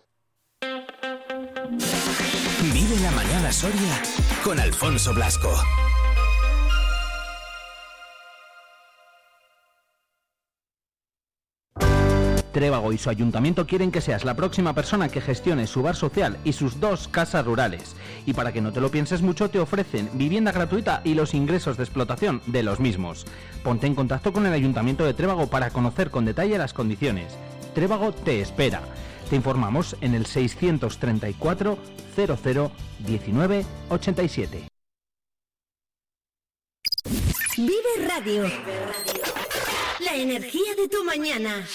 [2.74, 4.02] Vive la mañana Soria
[4.44, 5.50] con Alfonso Blasco.
[12.56, 16.38] Trébago y su ayuntamiento quieren que seas la próxima persona que gestione su bar social
[16.46, 17.98] y sus dos casas rurales.
[18.26, 21.76] Y para que no te lo pienses mucho, te ofrecen vivienda gratuita y los ingresos
[21.76, 23.26] de explotación de los mismos.
[23.62, 27.38] Ponte en contacto con el ayuntamiento de Trébago para conocer con detalle las condiciones.
[27.74, 28.80] Trébago te espera.
[29.30, 31.78] Te informamos en el 634
[32.16, 34.68] 00 19 87.
[37.58, 38.44] Vive Radio.
[40.00, 41.66] La energía de tu mañana.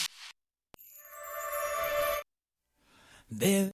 [3.33, 3.71] De...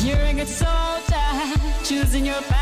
[0.00, 1.14] You're a good soldier,
[1.84, 2.61] choosing your battle.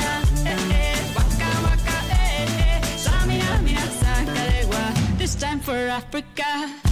[5.41, 6.90] time for Africa.